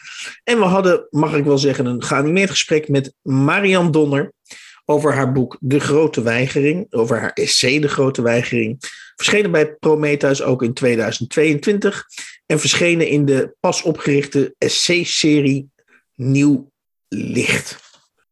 [0.44, 4.32] En we hadden, mag ik wel zeggen, een geanimeerd gesprek met Marian Donner
[4.84, 8.76] over haar boek De Grote Weigering, over haar essay De Grote Weigering.
[9.16, 12.04] Verschenen bij Prometheus ook in 2022
[12.46, 15.72] en verschenen in de pas opgerichte essay-serie
[16.16, 16.72] Nieuw
[17.08, 17.78] Licht.